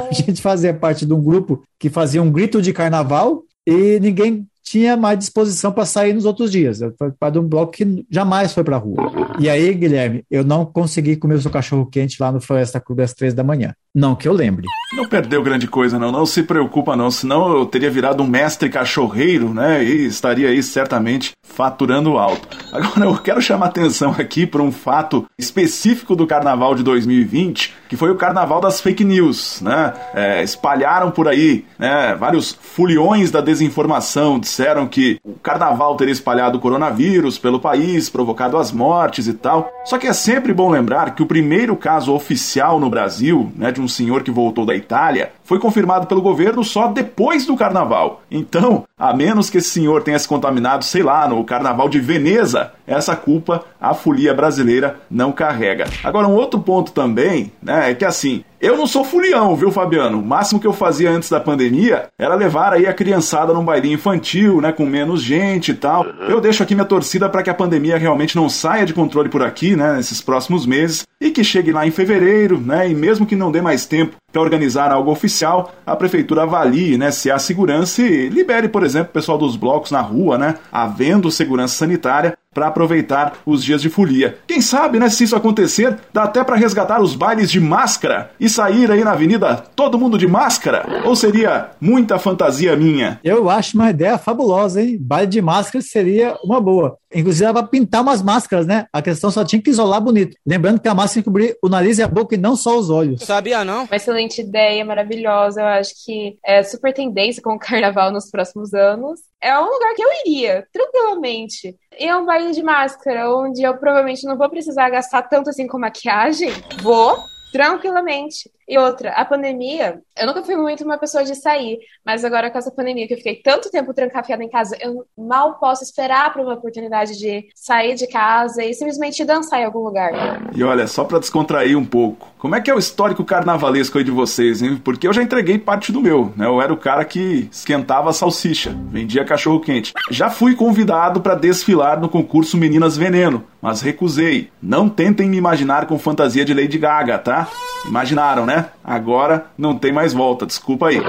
A 0.08 0.12
gente 0.12 0.40
fazia 0.40 0.72
parte 0.72 1.04
de 1.04 1.12
um 1.12 1.20
grupo 1.20 1.64
que 1.76 1.90
fazia 1.90 2.22
um 2.22 2.30
grito 2.30 2.62
de 2.62 2.72
carnaval 2.72 3.42
e 3.66 3.98
ninguém 3.98 4.46
tinha 4.62 4.96
mais 4.96 5.18
disposição 5.18 5.72
para 5.72 5.84
sair 5.84 6.12
nos 6.12 6.24
outros 6.24 6.52
dias. 6.52 6.78
Fui 6.96 7.10
para 7.18 7.40
um 7.40 7.48
bloco 7.48 7.72
que 7.72 8.06
jamais 8.08 8.54
foi 8.54 8.62
para 8.62 8.76
rua. 8.76 9.34
E 9.40 9.50
aí, 9.50 9.74
Guilherme, 9.74 10.24
eu 10.30 10.44
não 10.44 10.64
consegui 10.64 11.16
comer 11.16 11.34
o 11.34 11.42
seu 11.42 11.50
cachorro 11.50 11.86
quente 11.86 12.18
lá 12.20 12.30
no 12.30 12.40
Floresta 12.40 12.78
Clube 12.78 13.02
às 13.02 13.12
três 13.12 13.34
da 13.34 13.42
manhã. 13.42 13.74
Não 13.94 14.14
que 14.14 14.26
eu 14.26 14.32
lembre. 14.32 14.66
Não 14.94 15.06
perdeu 15.06 15.42
grande 15.42 15.66
coisa, 15.66 15.98
não. 15.98 16.10
Não 16.10 16.24
se 16.24 16.42
preocupa, 16.42 16.96
não. 16.96 17.10
Senão 17.10 17.54
eu 17.54 17.66
teria 17.66 17.90
virado 17.90 18.22
um 18.22 18.26
mestre 18.26 18.70
cachorreiro, 18.70 19.52
né? 19.52 19.84
E 19.84 20.06
estaria 20.06 20.48
aí 20.48 20.62
certamente 20.62 21.32
faturando 21.44 22.16
alto. 22.16 22.56
Agora 22.72 23.04
eu 23.04 23.18
quero 23.18 23.42
chamar 23.42 23.66
atenção 23.66 24.14
aqui 24.18 24.46
para 24.46 24.62
um 24.62 24.72
fato 24.72 25.26
específico 25.38 26.16
do 26.16 26.26
carnaval 26.26 26.74
de 26.74 26.82
2020, 26.82 27.74
que 27.88 27.96
foi 27.96 28.10
o 28.10 28.16
carnaval 28.16 28.60
das 28.62 28.80
fake 28.80 29.04
news, 29.04 29.60
né? 29.60 29.92
É, 30.14 30.42
espalharam 30.42 31.10
por 31.10 31.28
aí, 31.28 31.66
né? 31.78 32.14
Vários 32.14 32.52
foliões 32.52 33.30
da 33.30 33.42
desinformação 33.42 34.38
disseram 34.38 34.86
que 34.86 35.20
o 35.22 35.34
carnaval 35.34 35.96
teria 35.96 36.12
espalhado 36.12 36.56
o 36.56 36.60
coronavírus 36.60 37.38
pelo 37.38 37.60
país, 37.60 38.08
provocado 38.08 38.56
as 38.56 38.72
mortes 38.72 39.26
e 39.26 39.34
tal. 39.34 39.70
Só 39.84 39.98
que 39.98 40.06
é 40.06 40.12
sempre 40.14 40.54
bom 40.54 40.70
lembrar 40.70 41.14
que 41.14 41.22
o 41.22 41.26
primeiro 41.26 41.76
caso 41.76 42.14
oficial 42.14 42.80
no 42.80 42.88
Brasil, 42.88 43.52
né, 43.54 43.70
de 43.70 43.81
um 43.82 43.88
senhor 43.88 44.22
que 44.22 44.30
voltou 44.30 44.64
da 44.64 44.74
Itália, 44.74 45.32
foi 45.44 45.58
confirmado 45.58 46.06
pelo 46.06 46.22
governo 46.22 46.64
só 46.64 46.88
depois 46.88 47.44
do 47.46 47.56
carnaval. 47.56 48.22
Então, 48.30 48.84
a 48.98 49.12
menos 49.12 49.50
que 49.50 49.58
esse 49.58 49.70
senhor 49.70 50.02
tenha 50.02 50.18
se 50.18 50.28
contaminado, 50.28 50.84
sei 50.84 51.02
lá, 51.02 51.28
no 51.28 51.44
carnaval 51.44 51.88
de 51.88 52.00
Veneza, 52.00 52.72
essa 52.86 53.14
culpa 53.16 53.64
a 53.80 53.94
folia 53.94 54.32
brasileira 54.32 55.00
não 55.10 55.32
carrega. 55.32 55.86
Agora, 56.04 56.28
um 56.28 56.34
outro 56.34 56.60
ponto 56.60 56.92
também, 56.92 57.52
né, 57.62 57.90
é 57.90 57.94
que 57.94 58.04
assim, 58.04 58.44
eu 58.62 58.76
não 58.76 58.86
sou 58.86 59.04
fulião, 59.04 59.56
viu, 59.56 59.72
Fabiano? 59.72 60.20
O 60.20 60.24
máximo 60.24 60.60
que 60.60 60.66
eu 60.66 60.72
fazia 60.72 61.10
antes 61.10 61.28
da 61.28 61.40
pandemia 61.40 62.06
era 62.16 62.36
levar 62.36 62.72
aí 62.72 62.86
a 62.86 62.94
criançada 62.94 63.52
num 63.52 63.64
bailinho 63.64 63.96
infantil, 63.96 64.60
né, 64.60 64.70
com 64.70 64.86
menos 64.86 65.20
gente 65.20 65.72
e 65.72 65.74
tal. 65.74 66.06
Eu 66.28 66.40
deixo 66.40 66.62
aqui 66.62 66.72
minha 66.72 66.84
torcida 66.84 67.28
para 67.28 67.42
que 67.42 67.50
a 67.50 67.54
pandemia 67.54 67.98
realmente 67.98 68.36
não 68.36 68.48
saia 68.48 68.86
de 68.86 68.94
controle 68.94 69.28
por 69.28 69.42
aqui, 69.42 69.74
né, 69.74 69.94
nesses 69.94 70.20
próximos 70.20 70.64
meses 70.64 71.04
e 71.20 71.30
que 71.32 71.42
chegue 71.42 71.72
lá 71.72 71.84
em 71.84 71.90
fevereiro, 71.90 72.60
né, 72.60 72.88
e 72.88 72.94
mesmo 72.94 73.26
que 73.26 73.34
não 73.34 73.50
dê 73.50 73.60
mais 73.60 73.84
tempo 73.84 74.14
para 74.32 74.40
organizar 74.40 74.92
algo 74.92 75.10
oficial, 75.10 75.74
a 75.84 75.96
prefeitura 75.96 76.44
avalie, 76.44 76.96
né, 76.96 77.10
se 77.10 77.32
há 77.32 77.40
segurança 77.40 78.00
e 78.00 78.28
libere, 78.28 78.68
por 78.68 78.84
exemplo, 78.84 79.10
o 79.10 79.12
pessoal 79.12 79.36
dos 79.36 79.56
blocos 79.56 79.90
na 79.90 80.00
rua, 80.00 80.38
né, 80.38 80.54
havendo 80.70 81.32
segurança 81.32 81.74
sanitária 81.74 82.38
para 82.52 82.68
aproveitar 82.68 83.34
os 83.46 83.64
dias 83.64 83.82
de 83.82 83.88
folia. 83.88 84.38
Quem 84.46 84.60
sabe, 84.60 84.98
né, 84.98 85.08
se 85.08 85.24
isso 85.24 85.36
acontecer, 85.36 85.98
dá 86.12 86.24
até 86.24 86.44
para 86.44 86.56
resgatar 86.56 87.00
os 87.00 87.14
bailes 87.14 87.50
de 87.50 87.60
máscara 87.60 88.30
e 88.38 88.48
sair 88.48 88.90
aí 88.90 89.04
na 89.04 89.12
avenida 89.12 89.56
todo 89.74 89.98
mundo 89.98 90.18
de 90.18 90.26
máscara? 90.26 91.02
Ou 91.04 91.16
seria 91.16 91.70
muita 91.80 92.18
fantasia 92.18 92.76
minha? 92.76 93.20
Eu 93.24 93.48
acho 93.48 93.76
uma 93.76 93.90
ideia 93.90 94.18
fabulosa, 94.18 94.82
hein? 94.82 94.98
Baile 95.00 95.26
de 95.28 95.42
máscara 95.42 95.82
seria 95.82 96.36
uma 96.44 96.60
boa. 96.60 96.98
Inclusive, 97.14 97.44
era 97.44 97.54
para 97.54 97.66
pintar 97.66 98.02
umas 98.02 98.22
máscaras, 98.22 98.66
né? 98.66 98.86
A 98.92 99.02
questão 99.02 99.30
só 99.30 99.44
tinha 99.44 99.60
que 99.60 99.70
isolar 99.70 100.00
bonito. 100.00 100.36
Lembrando 100.46 100.80
que 100.80 100.88
a 100.88 100.94
máscara 100.94 101.12
tinha 101.12 101.22
que 101.22 101.28
cobrir 101.28 101.56
o 101.62 101.68
nariz 101.68 101.98
e 101.98 102.02
a 102.02 102.08
boca 102.08 102.34
e 102.34 102.38
não 102.38 102.56
só 102.56 102.78
os 102.78 102.90
olhos. 102.90 103.22
Sabia 103.22 103.64
não? 103.64 103.84
Uma 103.84 103.96
excelente 103.96 104.40
ideia, 104.40 104.84
maravilhosa. 104.84 105.60
Eu 105.60 105.66
acho 105.66 105.92
que 106.04 106.38
é 106.44 106.62
super 106.62 106.92
tendência 106.92 107.42
com 107.42 107.54
o 107.54 107.58
carnaval 107.60 108.10
nos 108.10 108.30
próximos 108.30 108.72
anos. 108.74 109.20
É 109.40 109.58
um 109.58 109.64
lugar 109.64 109.94
que 109.94 110.02
eu 110.02 110.08
iria, 110.24 110.66
tranquilamente. 110.72 111.76
E 111.98 112.06
é 112.06 112.16
um 112.16 112.24
baile 112.24 112.52
de 112.52 112.62
máscara, 112.62 113.30
onde 113.34 113.62
eu 113.62 113.76
provavelmente 113.76 114.24
não 114.24 114.38
vou 114.38 114.48
precisar 114.48 114.88
gastar 114.90 115.22
tanto 115.22 115.50
assim 115.50 115.66
com 115.66 115.78
maquiagem. 115.78 116.50
Vou, 116.80 117.18
tranquilamente. 117.52 118.50
E 118.68 118.78
outra, 118.78 119.10
a 119.10 119.24
pandemia, 119.24 120.00
eu 120.16 120.26
nunca 120.26 120.42
fui 120.42 120.56
muito 120.56 120.84
uma 120.84 120.98
pessoa 120.98 121.24
de 121.24 121.34
sair, 121.34 121.78
mas 122.04 122.24
agora 122.24 122.50
com 122.50 122.58
essa 122.58 122.70
pandemia 122.70 123.06
que 123.06 123.14
eu 123.14 123.18
fiquei 123.18 123.36
tanto 123.36 123.70
tempo 123.70 123.92
trancafiada 123.92 124.42
em 124.42 124.48
casa, 124.48 124.76
eu 124.80 125.04
mal 125.16 125.58
posso 125.58 125.82
esperar 125.82 126.32
por 126.32 126.42
uma 126.42 126.54
oportunidade 126.54 127.18
de 127.18 127.46
sair 127.54 127.94
de 127.94 128.06
casa 128.06 128.64
e 128.64 128.72
simplesmente 128.74 129.24
dançar 129.24 129.60
em 129.60 129.64
algum 129.64 129.80
lugar. 129.80 130.12
E 130.54 130.62
olha, 130.62 130.86
só 130.86 131.04
para 131.04 131.18
descontrair 131.18 131.76
um 131.76 131.84
pouco, 131.84 132.32
como 132.38 132.54
é 132.54 132.60
que 132.60 132.70
é 132.70 132.74
o 132.74 132.78
histórico 132.78 133.24
carnavalesco 133.24 133.98
aí 133.98 134.04
de 134.04 134.10
vocês, 134.10 134.62
hein? 134.62 134.80
Porque 134.82 135.06
eu 135.06 135.12
já 135.12 135.22
entreguei 135.22 135.58
parte 135.58 135.92
do 135.92 136.00
meu, 136.00 136.32
né? 136.36 136.46
Eu 136.46 136.60
era 136.60 136.72
o 136.72 136.76
cara 136.76 137.04
que 137.04 137.48
esquentava 137.50 138.10
a 138.10 138.12
salsicha, 138.12 138.76
vendia 138.88 139.24
cachorro 139.24 139.60
quente. 139.60 139.92
Já 140.10 140.30
fui 140.30 140.54
convidado 140.54 141.20
para 141.20 141.34
desfilar 141.34 142.00
no 142.00 142.08
concurso 142.08 142.56
Meninas 142.56 142.96
Veneno, 142.96 143.44
mas 143.60 143.80
recusei. 143.80 144.50
Não 144.60 144.88
tentem 144.88 145.28
me 145.28 145.36
imaginar 145.36 145.86
com 145.86 145.98
fantasia 145.98 146.44
de 146.44 146.54
Lady 146.54 146.78
Gaga, 146.78 147.18
tá? 147.18 147.48
Imaginaram, 147.86 148.46
né? 148.46 148.61
Agora 148.82 149.46
não 149.56 149.76
tem 149.76 149.92
mais 149.92 150.12
volta, 150.12 150.46
desculpa 150.46 150.88
aí. 150.88 151.00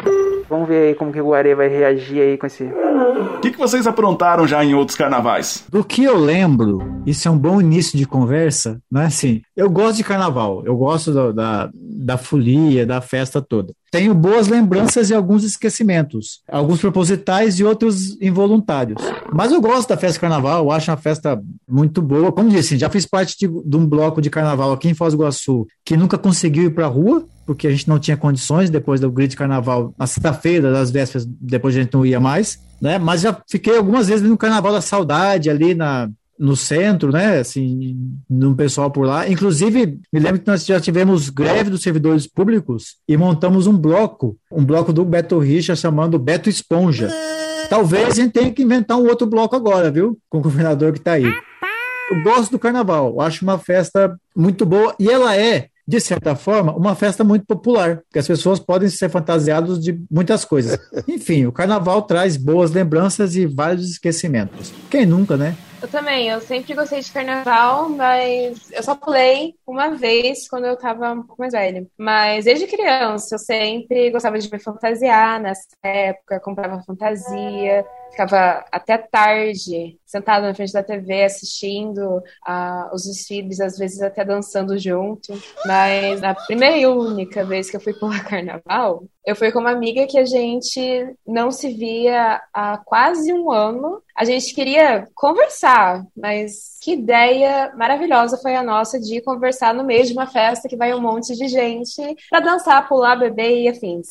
Vamos 0.50 0.68
ver 0.68 0.90
aí 0.90 0.96
como 0.96 1.12
que 1.12 1.20
o 1.20 1.30
Guarê 1.30 1.56
vai 1.56 1.68
reagir 1.68 2.22
aí 2.22 2.38
com 2.38 2.46
esse. 2.46 2.64
O 2.64 3.40
que, 3.40 3.52
que 3.52 3.58
vocês 3.58 3.88
aprontaram 3.88 4.48
já 4.48 4.64
em 4.64 4.76
outros 4.76 4.98
carnavais? 4.98 5.66
Do 5.70 5.84
que 5.84 6.04
eu 6.04 6.18
lembro, 6.18 7.02
isso 7.06 7.28
é 7.28 7.32
um 7.32 7.38
bom 7.38 7.60
início 7.60 7.98
de 7.98 8.06
conversa, 8.06 8.80
não 8.92 9.02
é 9.02 9.06
assim? 9.06 9.42
Eu 9.56 9.70
gosto 9.70 9.98
de 9.98 10.04
carnaval, 10.04 10.64
eu 10.66 10.76
gosto 10.76 11.14
da, 11.14 11.32
da, 11.32 11.70
da 11.74 12.18
folia, 12.18 12.88
da 12.88 13.00
festa 13.02 13.40
toda. 13.40 13.72
Tenho 13.92 14.14
boas 14.16 14.48
lembranças 14.48 15.12
e 15.12 15.14
alguns 15.14 15.44
esquecimentos, 15.44 16.42
alguns 16.50 16.82
propositais 16.82 17.60
e 17.60 17.64
outros 17.64 18.20
involuntários. 18.20 19.00
Mas 19.32 19.52
eu 19.52 19.62
gosto 19.62 19.90
da 19.90 19.98
festa 19.98 20.14
de 20.14 20.22
carnaval, 20.22 20.64
eu 20.64 20.72
acho 20.72 20.90
uma 20.90 20.98
festa 20.98 21.40
muito 21.70 22.02
boa. 22.02 22.32
Como 22.32 22.50
disse, 22.50 22.80
já 22.80 22.90
fiz 22.90 23.06
parte 23.06 23.38
de, 23.38 23.48
de 23.48 23.78
um 23.78 23.86
bloco 23.86 24.20
de 24.20 24.30
carnaval 24.32 24.72
aqui 24.72 24.90
em 24.90 24.96
Foz 24.96 25.14
do 25.14 25.18
Iguaçu 25.18 25.68
que 25.86 25.96
nunca 25.96 26.18
conseguiu 26.18 26.64
ir 26.64 26.74
para 26.74 26.86
a 26.86 26.90
rua, 26.90 27.24
porque 27.46 27.68
a 27.68 27.72
gente 27.72 27.88
não 27.88 28.00
tinha 28.00 28.18
condições 28.18 28.72
depois 28.72 29.00
do 29.00 29.12
grid 29.12 29.30
de 29.30 29.38
carnaval, 29.38 29.94
na 30.00 30.08
sexta-feira 30.08 30.72
das 30.72 30.90
vésperas, 30.90 31.28
depois 31.28 31.76
a 31.76 31.82
gente 31.82 31.94
não 31.94 32.04
ia 32.04 32.20
mais, 32.20 32.60
né? 32.82 32.98
Mas 32.98 33.22
já 33.22 33.38
fiquei 33.48 33.78
algumas 33.78 34.08
vezes 34.08 34.28
no 34.28 34.38
carnaval 34.38 34.74
da 34.74 34.82
saudade 34.82 35.50
ali 35.50 35.76
na 35.76 36.10
no 36.38 36.56
centro, 36.56 37.12
né, 37.12 37.40
assim, 37.40 37.98
num 38.30 38.56
pessoal 38.56 38.90
por 38.90 39.06
lá. 39.06 39.28
Inclusive, 39.30 40.00
me 40.12 40.20
lembro 40.20 40.40
que 40.40 40.48
nós 40.48 40.66
já 40.66 40.80
tivemos 40.80 41.30
greve 41.30 41.70
dos 41.70 41.82
servidores 41.82 42.28
públicos 42.28 42.98
e 43.08 43.16
montamos 43.16 43.68
um 43.68 43.78
bloco, 43.78 44.38
um 44.52 44.66
bloco 44.66 44.92
do 44.92 45.06
Beto 45.06 45.38
Richa 45.40 45.76
chamando 45.76 46.20
Beto 46.20 46.50
Esponja. 46.50 47.12
Talvez 47.70 48.10
a 48.10 48.22
gente 48.22 48.34
tenha 48.34 48.52
que 48.52 48.64
inventar 48.64 48.98
um 48.98 49.08
outro 49.08 49.28
bloco 49.28 49.56
agora, 49.56 49.90
viu? 49.90 50.18
Com 50.30 50.40
o 50.40 50.42
governador 50.42 50.92
que 50.92 51.00
está 51.00 51.14
aí. 51.14 51.26
Eu 52.12 52.22
gosto 52.24 52.52
do 52.52 52.60
carnaval, 52.60 53.22
acho 53.22 53.44
uma 53.44 53.58
festa 53.58 54.16
muito 54.36 54.66
boa 54.66 54.94
e 55.00 55.10
ela 55.10 55.36
é 55.36 55.70
de 55.86 56.00
certa 56.00 56.34
forma, 56.36 56.74
uma 56.74 56.96
festa 56.96 57.24
muito 57.24 57.46
popular, 57.46 57.98
porque 57.98 58.20
as 58.20 58.28
pessoas 58.28 58.58
podem 58.58 58.88
ser 58.88 59.10
fantasiadas 59.10 59.80
de 59.80 60.00
muitas 60.10 60.46
coisas. 60.46 60.80
Enfim, 61.08 61.46
o 61.46 61.52
carnaval 61.52 62.02
traz 62.04 62.38
boas 62.38 62.72
lembranças 62.72 63.36
e 63.36 63.46
vários 63.46 63.90
esquecimentos. 63.92 64.72
Quem 64.90 65.06
nunca, 65.06 65.36
né? 65.36 65.58
Eu 65.84 65.90
também, 65.90 66.30
eu 66.30 66.40
sempre 66.40 66.74
gostei 66.74 67.02
de 67.02 67.12
carnaval, 67.12 67.90
mas 67.90 68.72
eu 68.72 68.82
só 68.82 68.96
pulei 68.96 69.54
uma 69.68 69.90
vez 69.90 70.48
quando 70.48 70.66
eu 70.66 70.78
tava 70.78 71.12
um 71.12 71.24
pouco 71.24 71.42
mais 71.42 71.52
velha. 71.52 71.86
Mas 71.98 72.46
desde 72.46 72.68
criança 72.68 73.36
eu 73.36 73.40
sempre 73.40 74.10
gostava 74.10 74.40
de 74.40 74.50
me 74.50 74.60
fantasiar 74.60 75.42
nessa 75.42 75.68
época, 75.84 76.40
comprava 76.40 76.82
fantasia, 76.84 77.86
ficava 78.10 78.64
até 78.72 78.98
tarde 78.98 80.00
sentado 80.06 80.44
na 80.44 80.56
frente 80.56 80.72
da 80.72 80.82
TV 80.82 81.26
assistindo 81.26 82.20
uh, 82.48 82.94
os 82.96 83.04
desfiles, 83.04 83.60
às 83.60 83.78
vezes 83.78 84.02
até 84.02 84.24
dançando 84.24 84.78
junto. 84.78 85.34
Mas 85.66 86.22
na 86.22 86.34
primeira 86.34 86.78
e 86.78 86.88
única 86.88 87.44
vez 87.44 87.70
que 87.70 87.76
eu 87.76 87.82
fui 87.82 87.94
pular 87.94 88.24
carnaval, 88.26 89.04
eu 89.26 89.36
fui 89.36 89.52
com 89.52 89.60
uma 89.60 89.72
amiga 89.72 90.06
que 90.06 90.18
a 90.18 90.26
gente 90.26 91.16
não 91.26 91.52
se 91.52 91.74
via 91.74 92.42
há 92.54 92.78
quase 92.78 93.32
um 93.32 93.52
ano. 93.52 94.02
A 94.16 94.26
gente 94.26 94.54
queria 94.54 95.08
conversar, 95.16 96.06
mas 96.16 96.78
que 96.82 96.94
ideia 96.94 97.72
maravilhosa 97.76 98.38
foi 98.38 98.56
a 98.56 98.64
nossa 98.64 99.00
de 99.00 99.22
conversar 99.22 99.74
no 99.74 99.84
meio 99.84 100.06
de 100.06 100.14
uma 100.14 100.28
festa 100.28 100.68
que 100.68 100.76
vai 100.76 100.94
um 100.94 101.02
monte 101.02 101.36
de 101.36 101.48
gente 101.48 102.02
para 102.30 102.42
dançar, 102.42 102.88
pular, 102.88 103.16
beber 103.16 103.62
e 103.62 103.70
afins. 103.70 104.10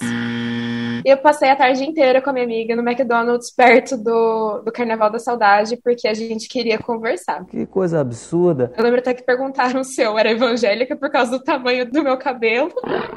E 1.04 1.10
eu 1.10 1.16
passei 1.18 1.50
a 1.50 1.56
tarde 1.56 1.84
inteira 1.84 2.20
com 2.20 2.30
a 2.30 2.32
minha 2.32 2.44
amiga 2.44 2.76
no 2.76 2.82
McDonald's, 2.82 3.50
perto 3.50 3.96
do, 3.96 4.62
do 4.64 4.72
Carnaval 4.72 5.10
da 5.10 5.18
Saudade, 5.18 5.76
porque 5.76 6.06
a 6.06 6.14
gente 6.14 6.48
queria 6.48 6.78
conversar. 6.78 7.44
Que 7.46 7.66
coisa 7.66 8.00
absurda. 8.00 8.72
Eu 8.76 8.84
lembro 8.84 9.00
até 9.00 9.14
que 9.14 9.22
perguntaram 9.22 9.82
se 9.84 10.00
eu 10.00 10.18
era 10.18 10.30
evangélica 10.30 10.96
por 10.96 11.10
causa 11.10 11.32
do 11.32 11.42
tamanho 11.42 11.90
do 11.90 12.02
meu 12.02 12.16
cabelo. 12.16 12.72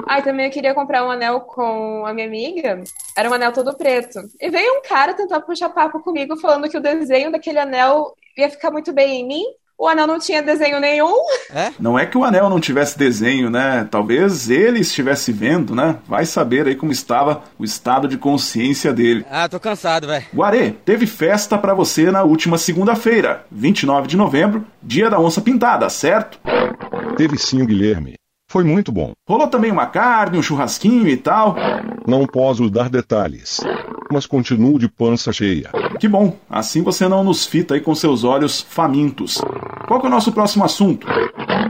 Aí 0.06 0.22
também 0.22 0.46
eu 0.46 0.52
queria 0.52 0.74
comprar 0.74 1.04
um 1.04 1.10
anel 1.10 1.40
com 1.40 2.04
a 2.06 2.12
minha 2.12 2.26
amiga. 2.26 2.82
Era 3.16 3.30
um 3.30 3.34
anel 3.34 3.52
todo 3.52 3.76
preto. 3.76 4.20
E 4.40 4.50
veio 4.50 4.78
um 4.78 4.82
cara 4.82 5.14
tentar 5.14 5.40
puxar 5.40 5.68
papo 5.70 6.00
comigo, 6.00 6.36
falando 6.36 6.68
que 6.68 6.76
o 6.76 6.82
desenho 6.82 7.30
daquele 7.30 7.58
anel 7.58 8.14
ia 8.36 8.50
ficar 8.50 8.70
muito 8.70 8.92
bem 8.92 9.20
em 9.20 9.26
mim. 9.26 9.44
O 9.78 9.86
anel 9.86 10.06
não 10.06 10.18
tinha 10.18 10.42
desenho 10.42 10.80
nenhum. 10.80 11.14
É? 11.52 11.70
Não 11.78 11.98
é 11.98 12.06
que 12.06 12.16
o 12.16 12.24
anel 12.24 12.48
não 12.48 12.58
tivesse 12.58 12.98
desenho, 12.98 13.50
né? 13.50 13.86
Talvez 13.90 14.48
ele 14.48 14.80
estivesse 14.80 15.32
vendo, 15.32 15.74
né? 15.74 15.96
Vai 16.08 16.24
saber 16.24 16.66
aí 16.66 16.74
como 16.74 16.92
estava 16.92 17.42
o 17.58 17.64
estado 17.64 18.08
de 18.08 18.16
consciência 18.16 18.92
dele. 18.92 19.26
Ah, 19.30 19.48
tô 19.48 19.60
cansado, 19.60 20.06
velho. 20.06 20.24
Guarê, 20.34 20.70
teve 20.70 21.06
festa 21.06 21.58
para 21.58 21.74
você 21.74 22.10
na 22.10 22.22
última 22.22 22.56
segunda-feira, 22.56 23.44
29 23.50 24.08
de 24.08 24.16
novembro, 24.16 24.64
dia 24.82 25.10
da 25.10 25.20
onça 25.20 25.42
pintada, 25.42 25.88
certo? 25.90 26.40
Teve 27.16 27.36
sim, 27.36 27.64
Guilherme. 27.66 28.14
Foi 28.48 28.64
muito 28.64 28.90
bom. 28.90 29.12
Rolou 29.28 29.48
também 29.48 29.70
uma 29.70 29.86
carne, 29.86 30.38
um 30.38 30.42
churrasquinho 30.42 31.08
e 31.08 31.16
tal. 31.16 31.54
Não 32.06 32.26
posso 32.26 32.70
dar 32.70 32.88
detalhes. 32.88 33.60
Mas 34.10 34.26
continuo 34.26 34.78
de 34.78 34.88
pança 34.88 35.32
cheia. 35.32 35.70
Que 35.98 36.08
bom, 36.08 36.36
assim 36.48 36.82
você 36.82 37.08
não 37.08 37.24
nos 37.24 37.46
fita 37.46 37.74
aí 37.74 37.80
com 37.80 37.94
seus 37.94 38.24
olhos 38.24 38.66
famintos. 38.68 39.40
Qual 39.86 40.00
é 40.02 40.06
o 40.06 40.10
nosso 40.10 40.32
próximo 40.32 40.64
assunto? 40.64 41.06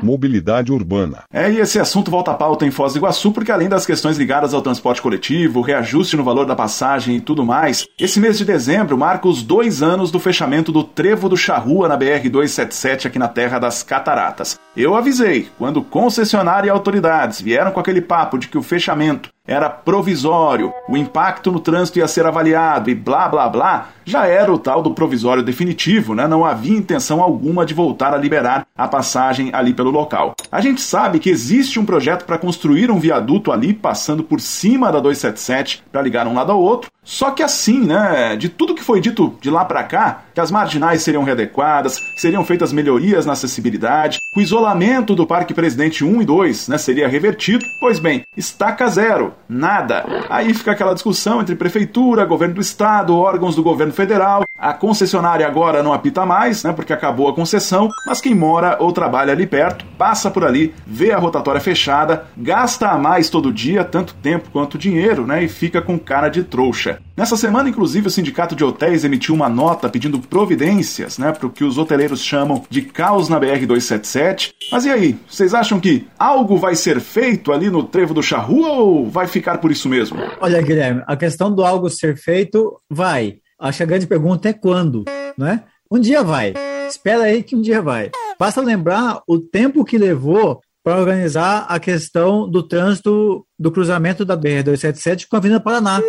Mobilidade 0.02 0.72
urbana. 0.72 1.24
É, 1.32 1.50
e 1.50 1.58
esse 1.58 1.78
assunto 1.78 2.10
volta 2.10 2.30
à 2.30 2.34
pauta 2.34 2.66
em 2.66 2.70
Foz 2.70 2.92
do 2.92 2.98
Iguaçu, 2.98 3.32
porque 3.32 3.52
além 3.52 3.68
das 3.68 3.86
questões 3.86 4.16
ligadas 4.16 4.54
ao 4.54 4.62
transporte 4.62 5.02
coletivo, 5.02 5.60
reajuste 5.60 6.16
no 6.16 6.24
valor 6.24 6.46
da 6.46 6.56
passagem 6.56 7.16
e 7.16 7.20
tudo 7.20 7.44
mais, 7.44 7.86
esse 7.98 8.18
mês 8.18 8.38
de 8.38 8.44
dezembro 8.44 8.96
marca 8.96 9.28
os 9.28 9.42
dois 9.42 9.82
anos 9.82 10.10
do 10.10 10.18
fechamento 10.18 10.72
do 10.72 10.82
Trevo 10.82 11.28
do 11.28 11.36
Charrua 11.36 11.88
na 11.88 11.98
BR-277 11.98 13.06
aqui 13.06 13.18
na 13.18 13.28
Terra 13.28 13.58
das 13.58 13.82
Cataratas. 13.82 14.58
Eu 14.76 14.94
avisei, 14.94 15.48
quando 15.58 15.82
concessionária 15.82 16.68
e 16.68 16.70
autoridades 16.70 17.40
vieram 17.40 17.70
com 17.70 17.80
aquele 17.80 18.00
papo 18.00 18.38
de 18.38 18.48
que 18.48 18.58
o 18.58 18.62
fechamento 18.62 19.30
era 19.46 19.70
provisório, 19.70 20.72
o 20.88 20.96
impacto 20.96 21.52
no 21.52 21.60
trânsito 21.60 21.98
ia 21.98 22.08
ser 22.08 22.26
avaliado 22.26 22.90
e 22.90 22.94
blá 22.94 23.28
blá 23.28 23.48
blá, 23.48 23.88
já 24.04 24.26
era 24.26 24.52
o 24.52 24.58
tal 24.58 24.82
do 24.82 24.92
provisório 24.92 25.42
definitivo, 25.42 26.14
né? 26.14 26.26
Não 26.26 26.44
havia 26.44 26.76
intenção 26.76 27.22
alguma 27.22 27.64
de 27.64 27.74
voltar 27.74 28.12
a 28.12 28.18
liberar 28.18 28.66
a 28.76 28.88
passagem 28.88 29.50
ali 29.52 29.72
pelo 29.72 29.90
local. 29.90 30.34
A 30.50 30.60
gente 30.60 30.80
sabe 30.80 31.18
que 31.18 31.30
existe 31.30 31.78
um 31.78 31.86
projeto 31.86 32.24
para 32.24 32.38
construir 32.38 32.90
um 32.90 32.98
viaduto 32.98 33.52
ali 33.52 33.72
passando 33.72 34.22
por 34.22 34.40
cima 34.40 34.92
da 34.92 35.00
277 35.00 35.82
para 35.90 36.02
ligar 36.02 36.26
um 36.26 36.34
lado 36.34 36.52
ao 36.52 36.60
outro, 36.60 36.90
só 37.06 37.30
que 37.30 37.40
assim, 37.40 37.86
né, 37.86 38.34
de 38.34 38.48
tudo 38.48 38.74
que 38.74 38.82
foi 38.82 39.00
dito 39.00 39.38
de 39.40 39.48
lá 39.48 39.64
para 39.64 39.84
cá, 39.84 40.24
que 40.34 40.40
as 40.40 40.50
marginais 40.50 41.02
seriam 41.02 41.22
readequadas, 41.22 42.00
seriam 42.16 42.44
feitas 42.44 42.72
melhorias 42.72 43.24
na 43.24 43.34
acessibilidade, 43.34 44.18
o 44.36 44.40
isolamento 44.40 45.14
do 45.14 45.24
Parque 45.24 45.54
Presidente 45.54 46.04
1 46.04 46.22
e 46.22 46.24
2, 46.24 46.68
né, 46.68 46.76
seria 46.76 47.06
revertido, 47.06 47.64
pois 47.78 48.00
bem, 48.00 48.24
estaca 48.36 48.88
zero, 48.88 49.32
nada. 49.48 50.04
Aí 50.28 50.52
fica 50.52 50.72
aquela 50.72 50.94
discussão 50.94 51.40
entre 51.40 51.54
prefeitura, 51.54 52.24
governo 52.24 52.56
do 52.56 52.60
estado, 52.60 53.16
órgãos 53.16 53.54
do 53.54 53.62
governo 53.62 53.92
federal, 53.92 54.44
a 54.58 54.72
concessionária 54.72 55.46
agora 55.46 55.82
não 55.82 55.92
apita 55.92 56.24
mais, 56.24 56.64
né, 56.64 56.72
porque 56.72 56.92
acabou 56.92 57.28
a 57.28 57.34
concessão, 57.34 57.88
mas 58.06 58.20
quem 58.20 58.34
mora 58.34 58.76
ou 58.80 58.92
trabalha 58.92 59.32
ali 59.32 59.46
perto, 59.46 59.84
passa 59.98 60.30
por 60.30 60.44
ali, 60.44 60.74
vê 60.86 61.12
a 61.12 61.18
rotatória 61.18 61.60
fechada, 61.60 62.26
gasta 62.36 62.88
a 62.88 62.98
mais 62.98 63.28
todo 63.28 63.52
dia, 63.52 63.84
tanto 63.84 64.14
tempo 64.14 64.50
quanto 64.50 64.78
dinheiro, 64.78 65.26
né, 65.26 65.42
e 65.44 65.48
fica 65.48 65.82
com 65.82 65.98
cara 65.98 66.28
de 66.28 66.42
trouxa. 66.42 66.98
Nessa 67.16 67.36
semana, 67.36 67.68
inclusive, 67.68 68.08
o 68.08 68.10
Sindicato 68.10 68.54
de 68.54 68.62
Hotéis 68.62 69.04
emitiu 69.04 69.34
uma 69.34 69.48
nota 69.48 69.88
pedindo 69.88 70.18
providências 70.18 71.18
né, 71.18 71.32
para 71.32 71.46
o 71.46 71.50
que 71.50 71.64
os 71.64 71.78
hoteleiros 71.78 72.22
chamam 72.22 72.62
de 72.68 72.82
caos 72.82 73.28
na 73.28 73.40
BR-277. 73.40 74.50
Mas 74.70 74.84
e 74.84 74.90
aí, 74.90 75.18
vocês 75.26 75.54
acham 75.54 75.80
que 75.80 76.06
algo 76.18 76.58
vai 76.58 76.74
ser 76.74 77.00
feito 77.00 77.52
ali 77.52 77.70
no 77.70 77.82
trevo 77.82 78.12
do 78.12 78.22
Charrua 78.22 78.68
ou 78.72 79.08
vai 79.08 79.26
ficar 79.26 79.58
por 79.58 79.70
isso 79.70 79.88
mesmo? 79.88 80.18
Olha, 80.40 80.60
Guilherme, 80.60 81.02
a 81.06 81.16
questão 81.16 81.54
do 81.54 81.64
algo 81.64 81.88
ser 81.88 82.16
feito 82.16 82.78
vai. 82.90 83.36
Acho 83.58 83.78
que 83.78 83.82
a 83.82 83.86
grande 83.86 84.06
pergunta 84.06 84.48
é 84.48 84.52
quando, 84.52 85.04
né? 85.36 85.64
Um 85.90 85.98
dia 85.98 86.22
vai. 86.22 86.52
Espera 86.88 87.24
aí 87.24 87.42
que 87.42 87.56
um 87.56 87.60
dia 87.60 87.80
vai. 87.80 88.10
Basta 88.38 88.60
lembrar 88.60 89.22
o 89.26 89.38
tempo 89.38 89.84
que 89.84 89.96
levou 89.96 90.60
para 90.84 90.98
organizar 90.98 91.66
a 91.68 91.80
questão 91.80 92.48
do 92.48 92.62
trânsito 92.62 93.46
do 93.58 93.72
cruzamento 93.72 94.24
da 94.24 94.36
BR-277 94.36 95.26
com 95.28 95.36
a 95.36 95.38
Avenida 95.38 95.60
Paraná. 95.60 96.00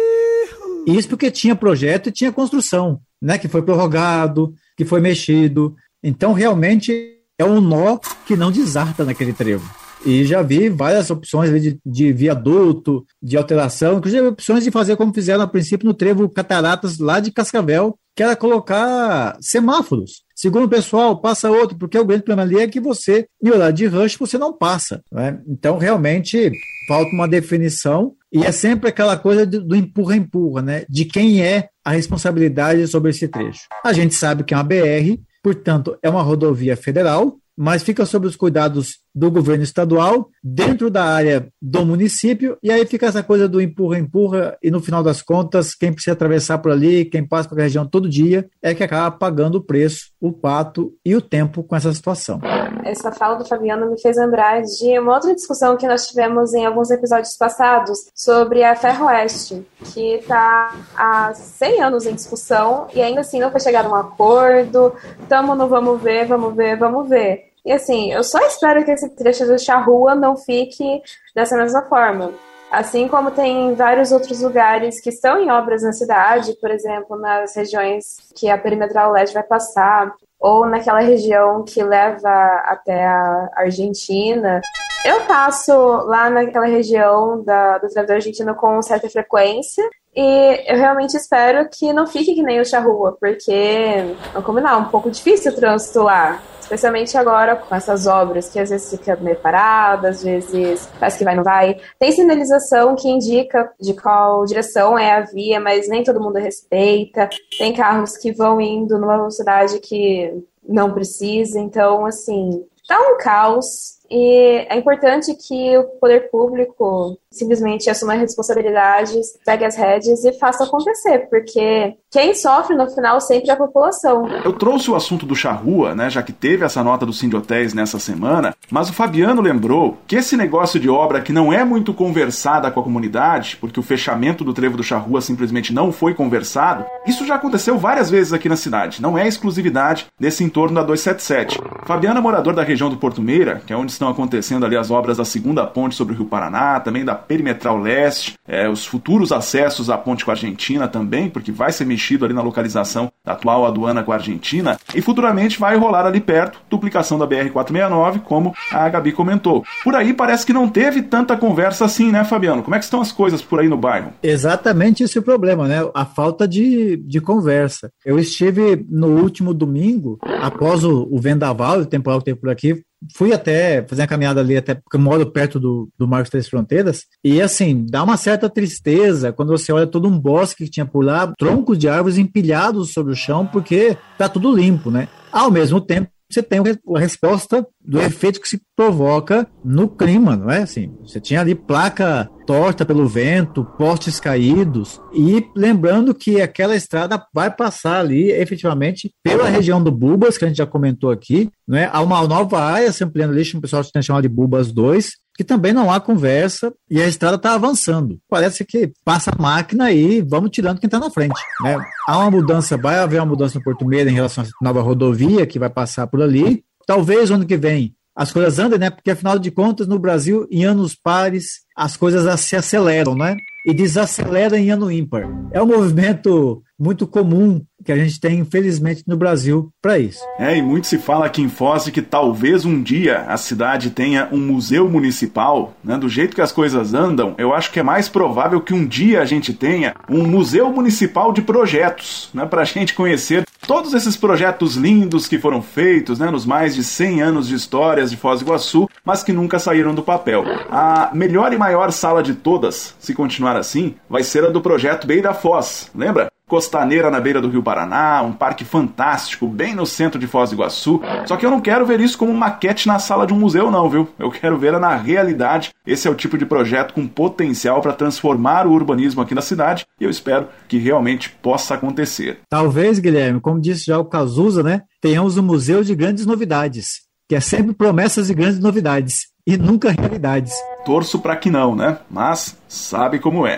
Isso 0.85 1.07
porque 1.09 1.31
tinha 1.31 1.55
projeto 1.55 2.09
e 2.09 2.11
tinha 2.11 2.31
construção, 2.31 2.99
né? 3.21 3.37
Que 3.37 3.47
foi 3.47 3.61
prorrogado, 3.61 4.53
que 4.75 4.85
foi 4.85 4.99
mexido. 4.99 5.75
Então, 6.03 6.33
realmente, 6.33 7.17
é 7.39 7.45
um 7.45 7.61
nó 7.61 7.97
que 8.25 8.35
não 8.35 8.51
desarta 8.51 9.03
naquele 9.03 9.33
trevo. 9.33 9.67
E 10.07 10.23
já 10.23 10.41
vi 10.41 10.69
várias 10.69 11.11
opções 11.11 11.61
de, 11.61 11.77
de, 11.85 12.13
viaduto, 12.13 13.05
de 13.21 13.35
alteração, 13.35 13.97
inclusive 13.97 14.27
opções 14.27 14.63
de 14.63 14.71
fazer 14.71 14.95
como 14.95 15.13
fizeram 15.13 15.43
a 15.43 15.47
princípio 15.47 15.85
no 15.85 15.93
trevo 15.93 16.29
Cataratas, 16.29 16.97
lá 16.97 17.19
de 17.19 17.29
Cascavel, 17.29 17.99
que 18.15 18.23
era 18.23 18.33
colocar 18.33 19.37
semáforos. 19.41 20.23
Segundo 20.33 20.63
o 20.63 20.69
pessoal, 20.69 21.19
passa 21.19 21.51
outro, 21.51 21.77
porque 21.77 21.99
o 21.99 22.05
grande 22.05 22.23
problema 22.23 22.47
ali 22.49 22.57
é 22.63 22.67
que 22.69 22.79
você, 22.79 23.27
em 23.43 23.49
horário 23.49 23.75
de 23.75 23.85
rush, 23.85 24.15
você 24.15 24.37
não 24.37 24.53
passa. 24.53 25.03
Né? 25.11 25.41
Então, 25.45 25.77
realmente, 25.77 26.51
falta 26.87 27.11
uma 27.11 27.27
definição 27.27 28.13
e 28.31 28.45
é 28.45 28.51
sempre 28.51 28.89
aquela 28.89 29.17
coisa 29.17 29.45
do 29.45 29.75
empurra-empurra, 29.75 30.61
né? 30.61 30.85
De 30.89 31.05
quem 31.05 31.41
é 31.41 31.69
a 31.83 31.91
responsabilidade 31.91 32.87
sobre 32.87 33.11
esse 33.11 33.27
trecho. 33.27 33.63
A 33.83 33.91
gente 33.91 34.15
sabe 34.15 34.43
que 34.43 34.53
é 34.53 34.57
uma 34.57 34.63
BR, 34.63 35.19
portanto, 35.43 35.97
é 36.01 36.09
uma 36.09 36.21
rodovia 36.21 36.77
federal, 36.77 37.37
mas 37.57 37.81
fica 37.81 38.05
sob 38.05 38.27
os 38.27 38.35
cuidados 38.35 38.99
do 39.17 39.31
governo 39.31 39.63
estadual, 39.63 40.29
dentro 40.43 40.91
da 40.91 41.03
área 41.03 41.47
do 41.59 41.83
município, 41.83 42.55
e 42.61 42.71
aí 42.71 42.85
fica 42.85 43.07
essa 43.07 43.23
coisa 43.23 43.49
do 43.49 43.59
empurra-empurra, 43.59 44.55
e 44.61 44.69
no 44.69 44.79
final 44.79 45.01
das 45.01 45.23
contas, 45.23 45.73
quem 45.73 45.91
precisa 45.91 46.13
atravessar 46.13 46.59
por 46.59 46.71
ali, 46.71 47.03
quem 47.03 47.27
passa 47.27 47.49
pela 47.49 47.61
região 47.61 47.87
todo 47.87 48.07
dia, 48.07 48.47
é 48.61 48.75
que 48.75 48.83
acaba 48.83 49.09
pagando 49.09 49.55
o 49.55 49.63
preço, 49.63 50.11
o 50.21 50.31
pato 50.31 50.93
e 51.03 51.15
o 51.15 51.21
tempo 51.21 51.63
com 51.63 51.75
essa 51.75 51.91
situação. 51.91 52.39
Essa 52.85 53.11
fala 53.11 53.35
do 53.35 53.45
Fabiano 53.45 53.89
me 53.89 53.99
fez 53.99 54.17
lembrar 54.17 54.61
de 54.61 54.99
uma 54.99 55.15
outra 55.15 55.33
discussão 55.33 55.75
que 55.75 55.87
nós 55.87 56.07
tivemos 56.07 56.53
em 56.53 56.65
alguns 56.65 56.91
episódios 56.91 57.35
passados 57.35 58.11
sobre 58.13 58.63
a 58.63 58.75
Ferroeste, 58.75 59.65
que 59.93 60.13
está 60.13 60.75
há 60.95 61.33
100 61.33 61.81
anos 61.81 62.05
em 62.05 62.13
discussão 62.13 62.87
e 62.93 63.01
ainda 63.01 63.21
assim 63.21 63.39
não 63.39 63.49
foi 63.49 63.59
chegado 63.59 63.87
a 63.87 63.89
um 63.89 63.95
acordo, 63.95 64.93
tamo 65.27 65.55
no 65.55 65.67
vamos 65.67 66.01
ver, 66.01 66.27
vamos 66.27 66.55
ver, 66.55 66.77
vamos 66.77 67.09
ver. 67.09 67.47
E 67.67 67.71
assim, 67.73 68.13
eu 68.13 68.23
só 68.23 68.39
espero 68.47 68.85
que 68.85 68.91
esse 68.91 69.09
trecho 69.09 69.45
do 69.45 69.59
Charrua 69.59 70.15
não 70.15 70.37
fique 70.37 71.01
dessa 71.35 71.57
mesma 71.57 71.81
forma. 71.81 72.31
Assim 72.71 73.09
como 73.09 73.29
tem 73.29 73.75
vários 73.75 74.13
outros 74.13 74.41
lugares 74.41 75.01
que 75.01 75.09
estão 75.09 75.37
em 75.37 75.51
obras 75.51 75.83
na 75.83 75.91
cidade, 75.91 76.57
por 76.61 76.71
exemplo, 76.71 77.19
nas 77.19 77.53
regiões 77.57 78.31
que 78.33 78.49
a 78.49 78.57
perimetral 78.57 79.11
leste 79.11 79.33
vai 79.33 79.43
passar, 79.43 80.13
ou 80.39 80.65
naquela 80.65 81.01
região 81.01 81.65
que 81.65 81.83
leva 81.83 82.29
até 82.65 83.05
a 83.05 83.49
Argentina. 83.57 84.61
Eu 85.03 85.25
passo 85.25 85.73
lá 86.05 86.29
naquela 86.29 86.67
região 86.67 87.43
da, 87.43 87.79
do 87.79 87.89
trabalho 87.89 88.15
argentino 88.15 88.55
com 88.55 88.81
certa 88.81 89.09
frequência 89.09 89.83
e 90.15 90.63
eu 90.67 90.77
realmente 90.77 91.17
espero 91.17 91.67
que 91.69 91.91
não 91.91 92.07
fique 92.07 92.33
que 92.33 92.41
nem 92.41 92.61
o 92.61 92.65
Charrua, 92.65 93.17
porque, 93.19 94.15
vamos 94.31 94.45
combinar, 94.45 94.77
um 94.77 94.85
pouco 94.85 95.11
difícil 95.11 95.51
o 95.51 95.55
trânsito 95.55 96.01
lá. 96.03 96.41
Especialmente 96.67 97.17
agora 97.17 97.55
com 97.55 97.73
essas 97.73 98.07
obras 98.07 98.49
que 98.49 98.59
às 98.59 98.69
vezes 98.69 98.89
fica 98.89 99.15
meio 99.15 99.37
parada, 99.37 100.09
às 100.09 100.21
vezes 100.21 100.89
parece 100.99 101.17
que 101.17 101.23
vai 101.23 101.33
não 101.33 101.43
vai. 101.43 101.77
Tem 101.97 102.11
sinalização 102.11 102.93
que 102.93 103.07
indica 103.07 103.71
de 103.79 103.93
qual 103.93 104.43
direção 104.43 104.99
é 104.99 105.13
a 105.13 105.21
via, 105.21 105.61
mas 105.61 105.87
nem 105.87 106.03
todo 106.03 106.19
mundo 106.19 106.37
respeita. 106.37 107.29
Tem 107.57 107.73
carros 107.73 108.17
que 108.17 108.33
vão 108.33 108.59
indo 108.59 108.99
numa 108.99 109.15
velocidade 109.15 109.79
que 109.79 110.43
não 110.67 110.91
precisa. 110.91 111.57
Então, 111.57 112.05
assim, 112.05 112.65
tá 112.85 112.99
um 112.99 113.17
caos. 113.17 113.97
E 114.11 114.67
é 114.69 114.75
importante 114.75 115.33
que 115.35 115.77
o 115.77 115.85
poder 116.01 116.29
público 116.29 117.17
simplesmente 117.31 117.89
assuma 117.89 118.13
a 118.13 118.17
responsabilidade, 118.17 119.13
pegue 119.45 119.65
as 119.65 119.75
rédeas 119.75 120.23
e 120.23 120.33
faça 120.33 120.63
acontecer, 120.63 121.27
porque 121.29 121.95
quem 122.09 122.33
sofre 122.33 122.75
no 122.75 122.89
final 122.89 123.19
sempre 123.19 123.49
é 123.49 123.53
a 123.53 123.57
população. 123.57 124.27
Eu 124.43 124.53
trouxe 124.53 124.89
o 124.89 124.95
assunto 124.95 125.25
do 125.25 125.35
charrua, 125.35 125.93
né, 125.93 126.09
já 126.09 126.23
que 126.23 126.31
teve 126.31 126.65
essa 126.65 126.83
nota 126.83 127.05
do 127.05 127.13
Cindy 127.13 127.35
Hotéis 127.35 127.73
nessa 127.73 127.99
semana, 127.99 128.55
mas 128.71 128.89
o 128.89 128.93
Fabiano 128.93 129.41
lembrou 129.41 129.97
que 130.07 130.15
esse 130.15 130.37
negócio 130.37 130.79
de 130.79 130.89
obra 130.89 131.21
que 131.21 131.33
não 131.33 131.51
é 131.51 131.63
muito 131.63 131.93
conversada 131.93 132.71
com 132.71 132.79
a 132.79 132.83
comunidade, 132.83 133.57
porque 133.59 133.79
o 133.79 133.83
fechamento 133.83 134.43
do 134.43 134.53
trevo 134.53 134.77
do 134.77 134.83
charrua 134.83 135.21
simplesmente 135.21 135.73
não 135.73 135.91
foi 135.91 136.13
conversado, 136.13 136.85
isso 137.05 137.25
já 137.25 137.35
aconteceu 137.35 137.77
várias 137.77 138.09
vezes 138.09 138.33
aqui 138.33 138.47
na 138.47 138.55
cidade, 138.55 139.01
não 139.01 139.17
é 139.17 139.27
exclusividade 139.27 140.07
desse 140.19 140.43
entorno 140.43 140.75
da 140.75 140.83
277. 140.83 141.59
Fabiano 141.85 142.19
é 142.19 142.21
morador 142.21 142.53
da 142.53 142.63
região 142.63 142.89
do 142.89 142.97
Porto 142.97 143.21
Meira, 143.21 143.61
que 143.65 143.73
é 143.73 143.77
onde 143.77 143.91
estão 143.91 144.09
acontecendo 144.09 144.65
ali 144.65 144.77
as 144.77 144.89
obras 144.89 145.17
da 145.17 145.25
segunda 145.25 145.65
ponte 145.65 145.95
sobre 145.95 146.13
o 146.13 146.17
Rio 146.17 146.25
Paraná, 146.25 146.79
também 146.79 147.03
da 147.03 147.15
perimetral 147.27 147.77
leste, 147.77 148.35
é, 148.47 148.69
os 148.69 148.85
futuros 148.85 149.31
acessos 149.31 149.89
à 149.89 149.97
ponte 149.97 150.23
com 150.23 150.31
a 150.31 150.33
Argentina 150.33 150.87
também, 150.87 151.29
porque 151.29 151.51
vai 151.51 151.71
ser 151.71 151.85
mexido 151.85 152.25
ali 152.25 152.33
na 152.33 152.41
localização 152.41 153.11
da 153.23 153.33
atual 153.33 153.65
aduana 153.65 154.03
com 154.03 154.11
a 154.11 154.15
Argentina, 154.15 154.77
e 154.95 155.01
futuramente 155.01 155.59
vai 155.59 155.77
rolar 155.77 156.05
ali 156.05 156.19
perto 156.19 156.59
duplicação 156.69 157.17
da 157.19 157.27
BR-469, 157.27 158.21
como 158.21 158.53
a 158.71 158.87
Gabi 158.89 159.11
comentou. 159.11 159.63
Por 159.83 159.95
aí 159.95 160.13
parece 160.13 160.45
que 160.45 160.53
não 160.53 160.69
teve 160.69 161.01
tanta 161.01 161.35
conversa 161.35 161.85
assim, 161.85 162.11
né, 162.11 162.23
Fabiano? 162.23 162.63
Como 162.63 162.75
é 162.75 162.79
que 162.79 162.85
estão 162.85 163.01
as 163.01 163.11
coisas 163.11 163.41
por 163.41 163.59
aí 163.59 163.67
no 163.67 163.77
bairro? 163.77 164.13
Exatamente 164.23 165.03
esse 165.03 165.17
é 165.17 165.21
o 165.21 165.23
problema, 165.23 165.67
né? 165.67 165.77
A 165.93 166.05
falta 166.05 166.47
de, 166.47 166.97
de 166.97 167.19
conversa. 167.19 167.91
Eu 168.05 168.17
estive 168.19 168.85
no 168.89 169.07
último 169.21 169.53
domingo, 169.53 170.17
após 170.41 170.83
o, 170.83 171.07
o 171.11 171.19
vendaval, 171.19 171.79
o 171.79 171.85
temporal 171.85 172.19
que 172.19 172.25
teve 172.25 172.39
por 172.39 172.49
aqui, 172.49 172.81
fui 173.15 173.33
até 173.33 173.85
fazer 173.87 174.01
uma 174.01 174.07
caminhada 174.07 174.41
ali, 174.41 174.57
até 174.57 174.75
porque 174.75 174.95
eu 174.95 175.01
moro 175.01 175.31
perto 175.31 175.59
do, 175.59 175.89
do 175.97 176.07
Marcos 176.07 176.29
Três 176.29 176.47
Fronteiras, 176.47 177.05
e 177.23 177.41
assim, 177.41 177.85
dá 177.89 178.03
uma 178.03 178.17
certa 178.17 178.49
tristeza 178.49 179.31
quando 179.31 179.49
você 179.49 179.71
olha 179.71 179.87
todo 179.87 180.07
um 180.07 180.19
bosque 180.19 180.65
que 180.65 180.71
tinha 180.71 180.85
por 180.85 181.03
lá, 181.03 181.31
troncos 181.37 181.77
de 181.77 181.87
árvores 181.87 182.17
empilhados 182.17 182.93
sobre 182.93 183.13
o 183.13 183.15
chão, 183.15 183.45
porque 183.45 183.97
tá 184.17 184.27
tudo 184.27 184.55
limpo, 184.55 184.89
né? 184.89 185.07
Ao 185.31 185.51
mesmo 185.51 185.79
tempo, 185.79 186.09
você 186.29 186.43
tem 186.43 186.59
a 186.59 186.99
resposta 186.99 187.65
do 187.87 188.01
efeito 188.01 188.41
que 188.41 188.49
se 188.49 188.61
provoca 188.75 189.47
no 189.63 189.87
clima, 189.87 190.35
não 190.35 190.51
é 190.51 190.63
assim? 190.63 190.93
Você 191.01 191.21
tinha 191.21 191.39
ali 191.39 191.55
placa 191.55 192.29
torta 192.45 192.85
pelo 192.85 193.07
vento, 193.07 193.65
postes 193.77 194.19
caídos, 194.19 195.01
e 195.13 195.45
lembrando 195.55 196.13
que 196.13 196.41
aquela 196.41 196.75
estrada 196.75 197.21
vai 197.33 197.49
passar 197.49 197.99
ali 197.99 198.31
efetivamente 198.31 199.11
pela 199.23 199.49
região 199.49 199.81
do 199.83 199.91
Bubas, 199.91 200.37
que 200.37 200.45
a 200.45 200.47
gente 200.47 200.57
já 200.57 200.65
comentou 200.65 201.11
aqui, 201.11 201.49
né? 201.67 201.89
Há 201.91 202.01
uma 202.01 202.25
nova 202.27 202.59
área 202.59 202.91
se 202.91 203.03
ampliando 203.03 203.31
ali, 203.31 203.41
o 203.53 203.61
pessoal 203.61 203.83
tem 203.83 204.01
chamado 204.01 204.23
de 204.23 204.29
Bubas 204.29 204.71
2, 204.71 205.11
que 205.37 205.43
também 205.43 205.71
não 205.71 205.91
há 205.91 205.99
conversa 205.99 206.73
e 206.89 206.99
a 206.99 207.07
estrada 207.07 207.35
está 207.35 207.53
avançando. 207.53 208.17
Parece 208.27 208.65
que 208.65 208.91
passa 209.05 209.31
a 209.31 209.39
máquina 209.39 209.91
e 209.91 210.19
vamos 210.21 210.49
tirando 210.49 210.79
quem 210.79 210.87
está 210.87 210.99
na 210.99 211.11
frente. 211.11 211.39
Né? 211.63 211.77
Há 212.07 212.17
uma 212.17 212.31
mudança, 212.31 212.75
vai 212.75 212.97
haver 212.97 213.19
uma 213.19 213.27
mudança 213.27 213.59
no 213.59 213.63
Porto 213.63 213.85
Meira 213.85 214.09
em 214.09 214.13
relação 214.13 214.43
à 214.43 214.47
nova 214.65 214.81
rodovia 214.81 215.45
que 215.45 215.59
vai 215.59 215.69
passar 215.69 216.07
por 216.07 216.23
ali. 216.23 216.63
Talvez 216.87 217.29
ano 217.29 217.45
que 217.45 217.57
vem 217.57 217.93
as 218.15 218.31
coisas 218.31 218.57
andem, 218.57 218.79
né? 218.79 218.89
Porque 218.89 219.11
afinal 219.11 219.37
de 219.37 219.51
contas, 219.51 219.87
no 219.87 219.99
Brasil, 219.99 220.47
em 220.49 220.65
anos 220.65 220.95
pares, 220.95 221.59
as 221.75 221.95
coisas 221.95 222.39
se 222.39 222.55
aceleram, 222.55 223.13
né? 223.13 223.37
E 223.63 223.73
desaceleram 223.73 224.57
em 224.57 224.71
ano 224.71 224.91
ímpar. 224.91 225.29
É 225.51 225.61
um 225.61 225.67
movimento 225.67 226.63
muito 226.79 227.07
comum 227.07 227.61
que 227.83 227.91
a 227.91 227.95
gente 227.95 228.19
tem, 228.19 228.39
infelizmente, 228.39 229.03
no 229.07 229.15
Brasil 229.15 229.71
para 229.81 229.97
isso. 229.97 230.19
É, 230.37 230.57
e 230.57 230.61
muito 230.61 230.87
se 230.87 230.97
fala 230.97 231.25
aqui 231.25 231.41
em 231.41 231.49
Foz 231.49 231.89
que 231.89 232.01
talvez 232.01 232.65
um 232.65 232.81
dia 232.81 233.21
a 233.27 233.37
cidade 233.37 233.91
tenha 233.91 234.27
um 234.31 234.39
museu 234.39 234.89
municipal, 234.89 235.73
né? 235.83 235.97
Do 235.97 236.09
jeito 236.09 236.35
que 236.35 236.41
as 236.41 236.51
coisas 236.51 236.93
andam, 236.93 237.35
eu 237.37 237.53
acho 237.53 237.71
que 237.71 237.79
é 237.79 237.83
mais 237.83 238.09
provável 238.09 238.61
que 238.61 238.73
um 238.73 238.85
dia 238.85 239.21
a 239.21 239.25
gente 239.25 239.53
tenha 239.53 239.95
um 240.09 240.27
museu 240.27 240.71
municipal 240.71 241.31
de 241.31 241.41
projetos, 241.41 242.29
né? 242.33 242.45
Para 242.45 242.61
a 242.61 242.65
gente 242.65 242.93
conhecer 242.93 243.45
todos 243.65 243.93
esses 243.93 244.15
projetos 244.15 244.75
lindos 244.75 245.27
que 245.27 245.37
foram 245.37 245.61
feitos, 245.61 246.19
né? 246.19 246.29
Nos 246.29 246.45
mais 246.45 246.75
de 246.75 246.83
100 246.83 247.21
anos 247.21 247.47
de 247.47 247.55
histórias 247.55 248.09
de 248.11 248.17
Foz 248.17 248.39
do 248.39 248.45
Iguaçu, 248.45 248.89
mas 249.03 249.23
que 249.23 249.33
nunca 249.33 249.59
saíram 249.59 249.93
do 249.93 250.03
papel. 250.03 250.43
A 250.69 251.11
melhor 251.13 251.53
e 251.53 251.57
maior 251.57 251.91
sala 251.91 252.23
de 252.23 252.33
todas, 252.33 252.95
se 252.99 253.13
continuar 253.13 253.55
assim, 253.55 253.95
vai 254.09 254.23
ser 254.23 254.45
a 254.45 254.49
do 254.49 254.61
projeto 254.61 255.07
Beira 255.07 255.33
Foz, 255.33 255.91
lembra? 255.95 256.29
Costaneira 256.47 257.11
na 257.11 257.19
beira 257.19 257.41
do 257.41 257.49
Rio 257.49 257.61
Paraná, 257.61 258.21
um 258.21 258.31
parque 258.31 258.63
fantástico 258.63 259.47
bem 259.47 259.75
no 259.75 259.85
centro 259.85 260.17
de 260.17 260.25
Foz 260.25 260.49
do 260.49 260.55
Iguaçu. 260.55 261.01
Só 261.25 261.35
que 261.35 261.45
eu 261.45 261.51
não 261.51 261.59
quero 261.59 261.85
ver 261.85 261.99
isso 261.99 262.17
como 262.17 262.33
maquete 262.33 262.87
na 262.87 262.99
sala 262.99 263.27
de 263.27 263.33
um 263.33 263.39
museu, 263.39 263.69
não, 263.69 263.89
viu? 263.89 264.07
Eu 264.17 264.31
quero 264.31 264.57
ver 264.57 264.79
na 264.79 264.95
realidade. 264.95 265.71
Esse 265.85 266.07
é 266.07 266.11
o 266.11 266.15
tipo 266.15 266.37
de 266.37 266.45
projeto 266.45 266.93
com 266.93 267.05
potencial 267.05 267.81
para 267.81 267.93
transformar 267.93 268.65
o 268.65 268.71
urbanismo 268.71 269.21
aqui 269.21 269.35
na 269.35 269.41
cidade 269.41 269.85
e 269.99 270.05
eu 270.05 270.09
espero 270.09 270.47
que 270.67 270.77
realmente 270.77 271.29
possa 271.41 271.75
acontecer. 271.75 272.39
Talvez, 272.49 272.97
Guilherme, 272.99 273.41
como 273.41 273.59
disse 273.59 273.85
já 273.85 273.99
o 273.99 274.05
Cazuza, 274.05 274.63
né? 274.63 274.83
Tenhamos 275.01 275.37
um 275.37 275.43
museu 275.43 275.83
de 275.83 275.93
grandes 275.95 276.25
novidades, 276.25 277.01
que 277.27 277.35
é 277.35 277.39
sempre 277.41 277.73
promessas 277.73 278.27
de 278.27 278.33
grandes 278.33 278.59
novidades 278.59 279.27
e 279.45 279.57
nunca 279.57 279.91
realidades. 279.91 280.53
Torço 280.85 281.19
para 281.19 281.35
que 281.35 281.49
não, 281.49 281.73
né? 281.73 281.97
Mas 282.09 282.57
sabe 282.67 283.17
como 283.17 283.47
é. 283.47 283.57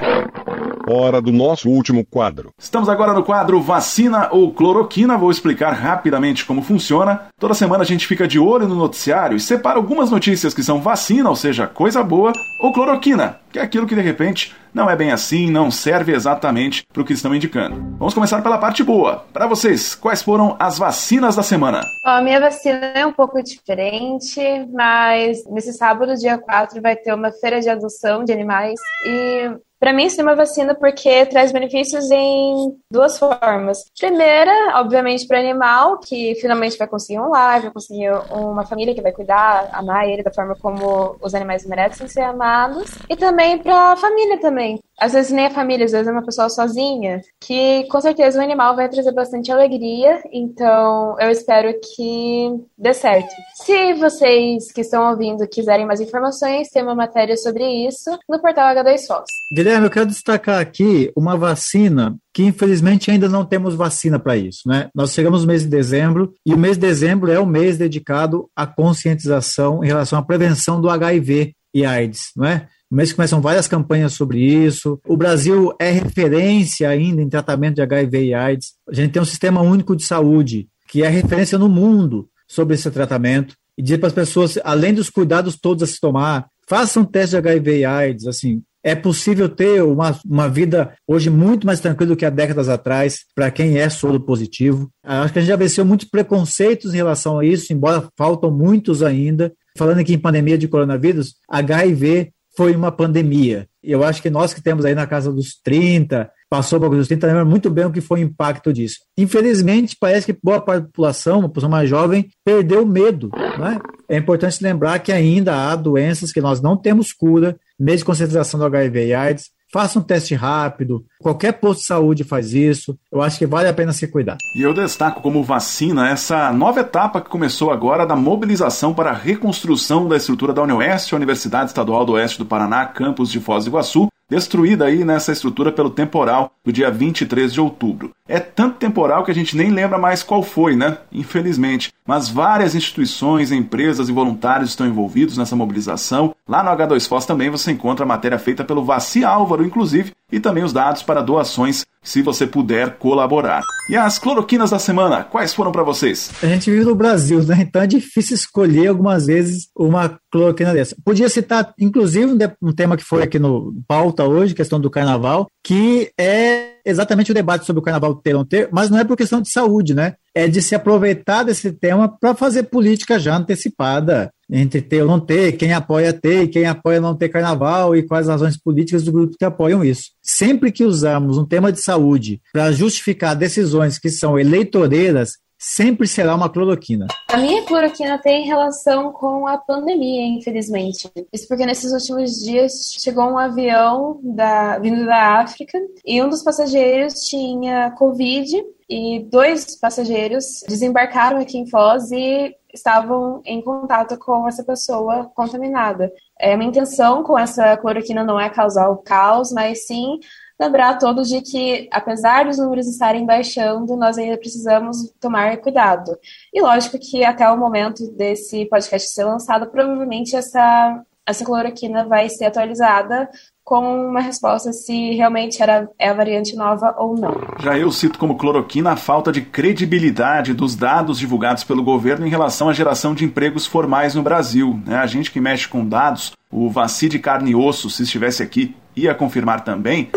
Hora 0.91 1.21
do 1.21 1.31
nosso 1.31 1.69
último 1.69 2.03
quadro. 2.03 2.51
Estamos 2.57 2.89
agora 2.89 3.13
no 3.13 3.23
quadro 3.23 3.61
Vacina 3.61 4.27
ou 4.31 4.51
Cloroquina. 4.51 5.19
Vou 5.19 5.29
explicar 5.29 5.71
rapidamente 5.71 6.43
como 6.43 6.63
funciona. 6.63 7.27
Toda 7.37 7.53
semana 7.53 7.83
a 7.83 7.85
gente 7.85 8.07
fica 8.07 8.27
de 8.27 8.39
olho 8.39 8.67
no 8.67 8.73
noticiário 8.73 9.37
e 9.37 9.39
separa 9.39 9.77
algumas 9.77 10.09
notícias 10.09 10.51
que 10.51 10.63
são 10.63 10.81
vacina, 10.81 11.29
ou 11.29 11.35
seja, 11.35 11.67
coisa 11.67 12.01
boa, 12.01 12.33
ou 12.59 12.73
cloroquina, 12.73 13.39
que 13.51 13.59
é 13.59 13.61
aquilo 13.61 13.85
que 13.85 13.93
de 13.93 14.01
repente 14.01 14.55
não 14.73 14.89
é 14.89 14.95
bem 14.95 15.11
assim, 15.11 15.51
não 15.51 15.69
serve 15.69 16.11
exatamente 16.11 16.83
para 16.91 17.03
o 17.03 17.05
que 17.05 17.13
estão 17.13 17.35
indicando. 17.35 17.75
Vamos 17.99 18.15
começar 18.15 18.41
pela 18.41 18.57
parte 18.57 18.83
boa. 18.83 19.25
Para 19.31 19.45
vocês, 19.45 19.93
quais 19.93 20.23
foram 20.23 20.55
as 20.59 20.79
vacinas 20.79 21.35
da 21.35 21.43
semana? 21.43 21.83
a 22.03 22.19
minha 22.21 22.39
vacina 22.39 22.93
é 22.95 23.05
um 23.05 23.13
pouco 23.13 23.41
diferente, 23.43 24.41
mas 24.73 25.45
nesse 25.51 25.73
sábado, 25.73 26.15
dia 26.15 26.39
4, 26.39 26.81
vai 26.81 26.95
ter 26.95 27.13
uma 27.13 27.31
feira 27.31 27.61
de 27.61 27.69
adoção 27.69 28.23
de 28.23 28.33
animais 28.33 28.79
e 29.05 29.51
para 29.79 29.93
mim, 29.93 30.05
isso 30.05 30.19
é 30.19 30.23
uma 30.23 30.35
vacina 30.35 30.75
porque 30.75 31.25
traz 31.27 31.51
benefícios 31.51 32.11
em 32.11 32.77
duas 32.91 33.17
formas. 33.17 33.77
Primeira, 33.97 34.79
obviamente, 34.79 35.25
para 35.25 35.37
o 35.37 35.39
animal, 35.39 35.99
que 35.99 36.35
finalmente 36.35 36.77
vai 36.77 36.87
conseguir 36.87 37.19
um 37.19 37.29
lar, 37.29 37.61
vai 37.61 37.71
conseguir 37.71 38.11
uma 38.29 38.65
família 38.65 38.93
que 38.93 39.01
vai 39.01 39.11
cuidar, 39.11 39.69
amar 39.71 40.07
ele 40.07 40.23
da 40.23 40.33
forma 40.33 40.55
como 40.61 41.15
os 41.21 41.33
animais 41.33 41.65
merecem 41.65 42.07
ser 42.07 42.21
amados. 42.21 42.91
E 43.09 43.15
também 43.15 43.57
para 43.57 43.93
a 43.93 43.95
família 43.95 44.39
também. 44.39 44.79
Às 44.99 45.13
vezes 45.13 45.31
nem 45.31 45.45
a 45.45 45.51
família, 45.51 45.85
às 45.85 45.91
vezes 45.91 46.07
é 46.07 46.11
uma 46.11 46.25
pessoa 46.25 46.49
sozinha, 46.49 47.21
que 47.39 47.85
com 47.85 48.01
certeza 48.01 48.39
o 48.39 48.43
animal 48.43 48.75
vai 48.75 48.89
trazer 48.89 49.11
bastante 49.11 49.51
alegria, 49.51 50.21
então 50.31 51.15
eu 51.19 51.29
espero 51.29 51.73
que 51.73 52.61
dê 52.77 52.93
certo. 52.93 53.29
Se 53.55 53.93
vocês 53.93 54.71
que 54.71 54.81
estão 54.81 55.09
ouvindo 55.09 55.47
quiserem 55.47 55.85
mais 55.85 56.01
informações, 56.01 56.69
tem 56.69 56.83
uma 56.83 56.95
matéria 56.95 57.37
sobre 57.37 57.63
isso 57.87 58.09
no 58.27 58.39
portal 58.39 58.75
H2Foz. 58.75 59.23
Guilherme, 59.53 59.85
eu 59.85 59.91
quero 59.91 60.05
destacar 60.05 60.59
aqui 60.59 61.11
uma 61.15 61.37
vacina 61.37 62.15
que 62.33 62.43
infelizmente 62.43 63.09
ainda 63.09 63.27
não 63.27 63.45
temos 63.45 63.75
vacina 63.75 64.19
para 64.19 64.37
isso, 64.37 64.67
né? 64.67 64.89
Nós 64.93 65.13
chegamos 65.13 65.41
no 65.41 65.47
mês 65.47 65.63
de 65.63 65.69
dezembro 65.69 66.33
e 66.45 66.53
o 66.53 66.57
mês 66.57 66.77
de 66.77 66.81
dezembro 66.81 67.31
é 67.31 67.39
o 67.39 67.45
mês 67.45 67.77
dedicado 67.77 68.49
à 68.55 68.67
conscientização 68.67 69.83
em 69.83 69.87
relação 69.87 70.19
à 70.19 70.23
prevenção 70.23 70.79
do 70.79 70.89
HIV 70.89 71.53
e 71.73 71.85
AIDS, 71.85 72.31
não 72.35 72.45
é? 72.45 72.67
No 72.89 72.97
mês 72.97 73.13
começam 73.13 73.39
várias 73.39 73.67
campanhas 73.67 74.13
sobre 74.13 74.41
isso. 74.41 74.99
O 75.07 75.15
Brasil 75.15 75.71
é 75.79 75.91
referência 75.91 76.89
ainda 76.89 77.21
em 77.21 77.29
tratamento 77.29 77.75
de 77.75 77.81
HIV 77.83 78.25
e 78.25 78.33
AIDS. 78.33 78.73
A 78.89 78.93
gente 78.95 79.11
tem 79.11 79.21
um 79.21 79.25
sistema 79.25 79.61
único 79.61 79.95
de 79.95 80.03
saúde 80.03 80.67
que 80.87 81.03
é 81.03 81.07
referência 81.07 81.57
no 81.59 81.69
mundo 81.69 82.27
sobre 82.47 82.73
esse 82.73 82.89
tratamento 82.89 83.55
e 83.77 83.83
dizer 83.83 83.99
para 83.99 84.07
as 84.07 84.13
pessoas, 84.13 84.57
além 84.63 84.91
dos 84.91 85.07
cuidados 85.07 85.55
todos 85.55 85.83
a 85.83 85.87
se 85.87 85.99
tomar, 85.99 86.47
façam 86.67 87.05
teste 87.05 87.31
de 87.31 87.37
HIV 87.37 87.77
e 87.77 87.85
AIDS, 87.85 88.25
assim, 88.25 88.63
é 88.83 88.95
possível 88.95 89.47
ter 89.47 89.83
uma, 89.83 90.19
uma 90.25 90.49
vida 90.49 90.93
hoje 91.07 91.29
muito 91.29 91.67
mais 91.67 91.79
tranquila 91.79 92.09
do 92.09 92.17
que 92.17 92.25
há 92.25 92.29
décadas 92.29 92.69
atrás, 92.69 93.19
para 93.35 93.51
quem 93.51 93.77
é 93.77 93.87
soro 93.89 94.19
positivo. 94.19 94.89
Acho 95.03 95.33
que 95.33 95.39
a 95.39 95.41
gente 95.41 95.49
já 95.49 95.55
venceu 95.55 95.85
muitos 95.85 96.07
preconceitos 96.07 96.93
em 96.93 96.97
relação 96.97 97.37
a 97.37 97.45
isso, 97.45 97.71
embora 97.71 98.07
faltam 98.17 98.49
muitos 98.49 99.03
ainda. 99.03 99.53
Falando 99.77 99.99
aqui 99.99 100.13
em 100.13 100.19
pandemia 100.19 100.57
de 100.57 100.67
coronavírus, 100.67 101.35
HIV 101.49 102.31
foi 102.55 102.75
uma 102.75 102.91
pandemia. 102.91 103.67
Eu 103.81 104.03
acho 104.03 104.21
que 104.21 104.29
nós 104.29 104.53
que 104.53 104.61
temos 104.61 104.85
aí 104.85 104.93
na 104.93 105.07
casa 105.07 105.31
dos 105.31 105.59
30, 105.63 106.29
passou 106.49 106.79
para 106.79 106.89
os 106.89 107.07
30, 107.07 107.27
lembra 107.27 107.45
muito 107.45 107.69
bem 107.69 107.85
o 107.85 107.91
que 107.91 108.01
foi 108.01 108.19
o 108.19 108.23
impacto 108.23 108.73
disso. 108.73 108.97
Infelizmente, 109.17 109.95
parece 109.99 110.25
que 110.25 110.39
boa 110.43 110.59
parte 110.59 110.81
da 110.81 110.87
população, 110.87 111.39
uma 111.39 111.47
população 111.47 111.69
mais 111.69 111.89
jovem, 111.89 112.29
perdeu 112.43 112.85
medo. 112.85 113.29
Né? 113.33 113.79
É 114.09 114.17
importante 114.17 114.63
lembrar 114.63 114.99
que 114.99 115.11
ainda 115.11 115.69
há 115.69 115.75
doenças 115.75 116.31
que 116.31 116.41
nós 116.41 116.59
não 116.59 116.75
temos 116.75 117.13
cura, 117.13 117.57
mesmo 117.79 118.05
concentração 118.05 118.59
do 118.59 118.65
HIV 118.65 119.07
e 119.07 119.13
AIDS, 119.13 119.49
Faça 119.71 119.99
um 119.99 120.01
teste 120.01 120.33
rápido, 120.33 121.05
qualquer 121.19 121.53
posto 121.53 121.81
de 121.81 121.85
saúde 121.85 122.23
faz 122.23 122.53
isso. 122.53 122.97
Eu 123.11 123.21
acho 123.21 123.37
que 123.37 123.45
vale 123.45 123.69
a 123.69 123.73
pena 123.73 123.93
se 123.93 124.07
cuidar. 124.07 124.37
E 124.55 124.63
eu 124.63 124.73
destaco 124.73 125.21
como 125.21 125.43
vacina 125.43 126.09
essa 126.09 126.51
nova 126.51 126.79
etapa 126.79 127.21
que 127.21 127.29
começou 127.29 127.69
agora 127.69 128.03
da 128.03 128.15
mobilização 128.15 128.95
para 128.95 129.11
a 129.11 129.13
reconstrução 129.13 130.07
da 130.07 130.17
estrutura 130.17 130.53
da 130.53 130.63
UniOeste, 130.63 131.13
Universidade 131.13 131.69
Estadual 131.69 132.03
do 132.03 132.13
Oeste 132.13 132.39
do 132.39 132.47
Paraná, 132.47 132.87
campus 132.87 133.29
de 133.29 133.39
Foz 133.39 133.65
do 133.65 133.69
Iguaçu, 133.69 134.09
destruída 134.29 134.85
aí 134.85 135.03
nessa 135.03 135.31
estrutura 135.31 135.71
pelo 135.71 135.89
temporal 135.89 136.51
do 136.63 136.71
dia 136.71 136.91
23 136.91 137.51
de 137.51 137.59
outubro. 137.59 138.13
É 138.27 138.39
tanto 138.39 138.77
temporal 138.77 139.23
que 139.23 139.31
a 139.31 139.33
gente 139.33 139.57
nem 139.57 139.71
lembra 139.71 139.97
mais 139.97 140.21
qual 140.21 140.43
foi, 140.43 140.75
né? 140.75 140.99
Infelizmente. 141.11 141.91
Mas 142.05 142.29
várias 142.29 142.75
instituições, 142.75 143.51
empresas 143.51 144.07
e 144.07 144.11
voluntários 144.11 144.69
estão 144.69 144.85
envolvidos 144.87 145.37
nessa 145.37 145.55
mobilização. 145.55 146.35
Lá 146.47 146.63
no 146.63 146.69
H2Foz 146.69 147.25
também 147.25 147.49
você 147.49 147.71
encontra 147.71 148.05
a 148.05 148.07
matéria 148.07 148.37
feita 148.37 148.63
pelo 148.63 148.85
Vaci 148.85 149.23
Álvaro, 149.23 149.65
inclusive, 149.65 150.13
e 150.31 150.39
também 150.39 150.63
os 150.63 150.73
dados 150.73 151.03
para 151.03 151.21
doações 151.21 151.85
se 152.01 152.21
você 152.21 152.47
puder 152.47 152.97
colaborar. 152.97 153.61
E 153.89 153.95
as 153.95 154.17
cloroquinas 154.17 154.69
da 154.69 154.79
semana, 154.79 155.23
quais 155.23 155.53
foram 155.53 155.71
para 155.71 155.83
vocês? 155.83 156.31
A 156.41 156.45
gente 156.47 156.71
vive 156.71 156.85
no 156.85 156.95
Brasil, 156.95 157.43
né? 157.43 157.57
Então 157.61 157.81
é 157.81 157.87
difícil 157.87 158.35
escolher 158.35 158.87
algumas 158.87 159.25
vezes 159.25 159.67
uma 159.75 160.19
cloroquina 160.31 160.73
dessa. 160.73 160.95
Podia 161.03 161.27
citar, 161.27 161.73
inclusive, 161.79 162.37
um 162.61 162.71
tema 162.71 162.95
que 162.95 163.03
foi 163.03 163.23
aqui 163.23 163.37
no 163.37 163.73
pauta 163.87 164.23
hoje, 164.25 164.55
questão 164.55 164.79
do 164.79 164.89
carnaval, 164.89 165.47
que 165.63 166.11
é 166.17 166.73
exatamente 166.85 167.31
o 167.31 167.33
debate 167.33 167.65
sobre 167.65 167.81
o 167.81 167.83
carnaval 167.83 168.15
ter 168.15 168.33
ou 168.33 168.39
não 168.39 168.45
ter, 168.45 168.69
mas 168.71 168.89
não 168.89 168.97
é 168.97 169.03
por 169.03 169.17
questão 169.17 169.41
de 169.41 169.51
saúde, 169.51 169.93
né? 169.93 170.13
É 170.33 170.47
de 170.47 170.61
se 170.61 170.75
aproveitar 170.75 171.43
desse 171.43 171.71
tema 171.71 172.07
para 172.07 172.33
fazer 172.33 172.63
política 172.63 173.19
já 173.19 173.35
antecipada 173.35 174.31
entre 174.51 174.81
ter 174.81 175.01
ou 175.01 175.07
não 175.07 175.19
ter, 175.19 175.53
quem 175.53 175.73
apoia 175.73 176.11
ter 176.11 176.43
e 176.43 176.47
quem 176.47 176.65
apoia 176.65 176.99
não 176.99 177.15
ter 177.15 177.29
carnaval 177.29 177.95
e 177.95 178.03
quais 178.03 178.27
as 178.27 178.41
razões 178.41 178.57
políticas 178.57 179.03
do 179.03 179.11
grupo 179.11 179.35
que 179.37 179.45
apoiam 179.45 179.83
isso. 179.83 180.11
Sempre 180.21 180.71
que 180.71 180.83
usamos 180.83 181.37
um 181.37 181.45
tema 181.45 181.71
de 181.71 181.81
saúde 181.81 182.41
para 182.51 182.71
justificar 182.71 183.35
decisões 183.35 183.99
que 183.99 184.09
são 184.09 184.39
eleitoreiras, 184.39 185.33
sempre 185.59 186.07
será 186.07 186.33
uma 186.33 186.49
cloroquina. 186.49 187.07
A 187.27 187.37
minha 187.37 187.63
cloroquina 187.63 188.17
tem 188.17 188.45
relação 188.45 189.11
com 189.11 189.45
a 189.45 189.57
pandemia, 189.57 190.25
infelizmente. 190.25 191.11
Isso 191.33 191.47
porque 191.47 191.65
nesses 191.65 191.91
últimos 191.91 192.39
dias 192.39 192.95
chegou 192.97 193.25
um 193.25 193.37
avião 193.37 194.19
da, 194.23 194.79
vindo 194.79 195.05
da 195.05 195.41
África 195.41 195.77
e 196.05 196.21
um 196.21 196.29
dos 196.29 196.41
passageiros 196.41 197.25
tinha 197.27 197.91
Covid 197.91 198.49
e 198.89 199.27
dois 199.29 199.75
passageiros 199.75 200.63
desembarcaram 200.67 201.39
aqui 201.39 201.57
em 201.57 201.67
Foz 201.67 202.09
e 202.11 202.55
estavam 202.73 203.41
em 203.45 203.61
contato 203.61 204.17
com 204.17 204.47
essa 204.47 204.63
pessoa 204.63 205.31
contaminada. 205.35 206.11
É, 206.39 206.55
minha 206.55 206.69
intenção 206.69 207.23
com 207.23 207.37
essa 207.37 207.75
cloroquina 207.77 208.23
não 208.23 208.39
é 208.39 208.49
causar 208.49 208.89
o 208.89 208.97
caos, 208.97 209.51
mas 209.51 209.85
sim 209.87 210.19
lembrar 210.59 210.89
a 210.89 210.97
todos 210.97 211.29
de 211.29 211.41
que, 211.41 211.87
apesar 211.91 212.45
dos 212.45 212.57
números 212.57 212.85
estarem 212.85 213.25
baixando, 213.25 213.95
nós 213.95 214.17
ainda 214.17 214.37
precisamos 214.37 215.09
tomar 215.19 215.57
cuidado. 215.57 216.17
E 216.53 216.61
lógico 216.61 216.99
que 216.99 217.23
até 217.23 217.49
o 217.49 217.57
momento 217.57 218.05
desse 218.11 218.65
podcast 218.65 219.09
ser 219.09 219.23
lançado, 219.23 219.67
provavelmente 219.67 220.35
essa, 220.35 221.01
essa 221.25 221.45
cloroquina 221.45 222.05
vai 222.05 222.27
ser 222.29 222.45
atualizada 222.45 223.29
com 223.69 224.07
uma 224.09 224.19
resposta 224.19 224.73
se 224.73 225.13
realmente 225.13 225.61
era, 225.61 225.87
é 225.99 226.09
a 226.09 226.13
variante 226.13 226.55
nova 226.55 226.95
ou 226.97 227.15
não. 227.15 227.35
Já 227.59 227.77
eu 227.77 227.91
cito 227.91 228.17
como 228.17 228.35
cloroquina 228.35 228.93
a 228.93 228.95
falta 228.95 229.31
de 229.31 229.41
credibilidade 229.41 230.55
dos 230.55 230.75
dados 230.75 231.19
divulgados 231.19 231.63
pelo 231.63 231.83
governo 231.83 232.25
em 232.25 232.31
relação 232.31 232.67
à 232.67 232.73
geração 232.73 233.13
de 233.13 233.23
empregos 233.23 233.67
formais 233.67 234.15
no 234.15 234.23
Brasil. 234.23 234.81
Né? 234.83 234.95
A 234.95 235.05
gente 235.05 235.29
que 235.29 235.39
mexe 235.39 235.67
com 235.67 235.87
dados, 235.87 236.31
o 236.51 236.67
Vaci 236.67 237.07
de 237.07 237.19
Carne 237.19 237.51
e 237.51 237.55
Osso, 237.55 237.91
se 237.91 238.01
estivesse 238.01 238.41
aqui, 238.41 238.75
ia 238.95 239.13
confirmar 239.13 239.63
também. 239.63 240.09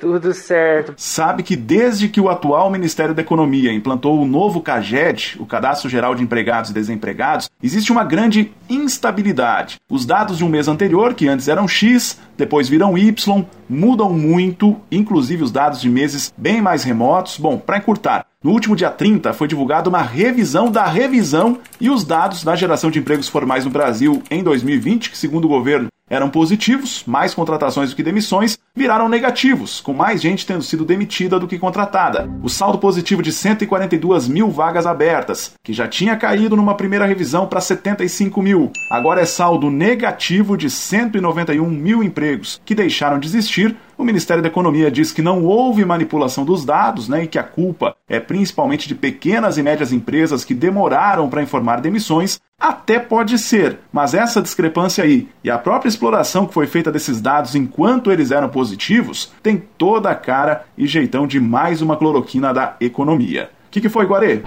Tudo 0.00 0.32
certo. 0.32 0.94
Sabe 0.96 1.42
que 1.42 1.56
desde 1.56 2.08
que 2.08 2.20
o 2.20 2.28
atual 2.28 2.70
Ministério 2.70 3.14
da 3.14 3.22
Economia 3.22 3.72
implantou 3.72 4.20
o 4.20 4.26
novo 4.26 4.60
CAGED, 4.60 5.36
o 5.38 5.46
Cadastro 5.46 5.88
Geral 5.88 6.14
de 6.14 6.22
Empregados 6.22 6.70
e 6.70 6.74
Desempregados, 6.74 7.50
existe 7.62 7.92
uma 7.92 8.04
grande 8.04 8.52
instabilidade. 8.68 9.76
Os 9.90 10.06
dados 10.06 10.38
de 10.38 10.44
um 10.44 10.48
mês 10.48 10.68
anterior, 10.68 11.14
que 11.14 11.28
antes 11.28 11.48
eram 11.48 11.66
X, 11.66 12.18
depois 12.36 12.68
viram 12.68 12.96
Y, 12.96 13.44
mudam 13.68 14.12
muito, 14.12 14.76
inclusive 14.90 15.42
os 15.42 15.50
dados 15.50 15.80
de 15.80 15.90
meses 15.90 16.32
bem 16.36 16.62
mais 16.62 16.84
remotos. 16.84 17.38
Bom, 17.38 17.58
para 17.58 17.78
encurtar, 17.78 18.24
no 18.42 18.52
último 18.52 18.76
dia 18.76 18.90
30 18.90 19.32
foi 19.32 19.48
divulgada 19.48 19.88
uma 19.88 20.02
revisão 20.02 20.70
da 20.70 20.86
revisão 20.86 21.58
e 21.80 21.90
os 21.90 22.04
dados 22.04 22.44
da 22.44 22.54
geração 22.54 22.90
de 22.90 22.98
empregos 22.98 23.28
formais 23.28 23.64
no 23.64 23.70
Brasil 23.70 24.22
em 24.30 24.42
2020, 24.42 25.10
que 25.10 25.18
segundo 25.18 25.46
o 25.46 25.48
governo 25.48 25.88
eram 26.10 26.30
positivos, 26.30 27.02
mais 27.06 27.34
contratações 27.34 27.90
do 27.90 27.96
que 27.96 28.02
demissões, 28.02 28.58
viraram 28.74 29.08
negativos, 29.08 29.80
com 29.80 29.92
mais 29.92 30.22
gente 30.22 30.46
tendo 30.46 30.62
sido 30.62 30.84
demitida 30.84 31.38
do 31.38 31.48
que 31.48 31.58
contratada. 31.58 32.30
O 32.42 32.48
saldo 32.48 32.78
positivo 32.78 33.22
de 33.22 33.32
142 33.32 34.28
mil 34.28 34.50
vagas 34.50 34.86
abertas, 34.86 35.52
que 35.62 35.72
já 35.72 35.88
tinha 35.88 36.16
caído 36.16 36.56
numa 36.56 36.76
primeira 36.76 37.06
revisão 37.06 37.46
para 37.46 37.60
75 37.60 38.40
mil, 38.40 38.70
agora 38.90 39.20
é 39.20 39.26
saldo 39.26 39.70
negativo 39.70 40.56
de 40.56 40.70
191 40.70 41.68
mil 41.68 42.02
empregos, 42.02 42.60
que 42.64 42.74
deixaram 42.74 43.18
de 43.18 43.26
existir 43.26 43.76
o 43.98 44.04
Ministério 44.04 44.40
da 44.40 44.48
Economia 44.48 44.92
diz 44.92 45.10
que 45.10 45.20
não 45.20 45.44
houve 45.44 45.84
manipulação 45.84 46.44
dos 46.44 46.64
dados 46.64 47.08
né, 47.08 47.24
e 47.24 47.26
que 47.26 47.38
a 47.38 47.42
culpa 47.42 47.96
é 48.08 48.20
principalmente 48.20 48.86
de 48.86 48.94
pequenas 48.94 49.58
e 49.58 49.62
médias 49.62 49.92
empresas 49.92 50.44
que 50.44 50.54
demoraram 50.54 51.28
para 51.28 51.42
informar 51.42 51.80
demissões. 51.80 52.40
Até 52.60 53.00
pode 53.00 53.36
ser, 53.38 53.80
mas 53.92 54.14
essa 54.14 54.40
discrepância 54.40 55.02
aí 55.02 55.28
e 55.42 55.50
a 55.50 55.58
própria 55.58 55.88
exploração 55.88 56.46
que 56.46 56.54
foi 56.54 56.66
feita 56.66 56.92
desses 56.92 57.20
dados 57.20 57.56
enquanto 57.56 58.12
eles 58.12 58.30
eram 58.30 58.48
positivos 58.48 59.32
tem 59.42 59.62
toda 59.76 60.10
a 60.10 60.14
cara 60.14 60.64
e 60.76 60.86
jeitão 60.86 61.26
de 61.26 61.40
mais 61.40 61.82
uma 61.82 61.96
cloroquina 61.96 62.54
da 62.54 62.76
economia. 62.80 63.50
O 63.66 63.70
que, 63.70 63.80
que 63.80 63.88
foi, 63.88 64.06
Guarê? 64.06 64.42